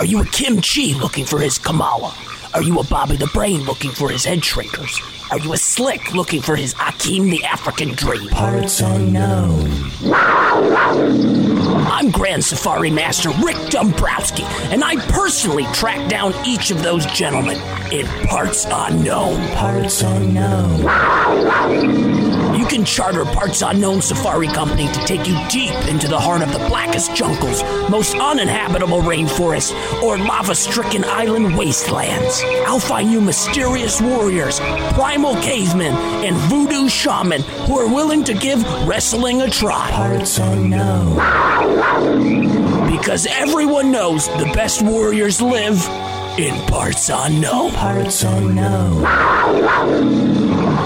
[0.00, 2.14] Are you a Kim Chee looking for his Kamala?
[2.52, 5.14] Are you a Bobby the Brain looking for his head shrinkers?
[5.30, 8.30] Are you a Slick looking for his Akeem the African Dream?
[8.30, 9.70] Parts unknown.
[11.86, 17.58] I'm Grand Safari Master Rick Dombrowski, and I personally track down each of those gentlemen
[17.92, 19.46] in Parts Unknown.
[19.54, 20.78] Parts Unknown.
[22.58, 26.52] You can charter Parts Unknown Safari Company to take you deep into the heart of
[26.52, 29.72] the blackest jungles, most uninhabitable rainforests,
[30.02, 32.42] or lava stricken island wastelands.
[32.66, 34.60] I'll find you mysterious warriors,
[35.18, 39.90] primal cavemen, and voodoo shaman who are willing to give wrestling a try.
[39.90, 41.16] Parts Unknown.
[42.90, 45.84] Because everyone knows the best warriors live
[46.38, 47.72] in Parts Unknown.
[47.72, 49.02] Parts Unknown.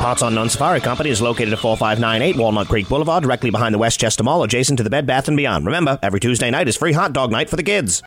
[0.00, 4.24] Parts Unknown Safari Company is located at 4598 Walnut Creek Boulevard, directly behind the Westchester
[4.24, 5.66] Mall, adjacent to the Bed Bath & Beyond.
[5.66, 8.00] Remember, every Tuesday night is free hot dog night for the kids.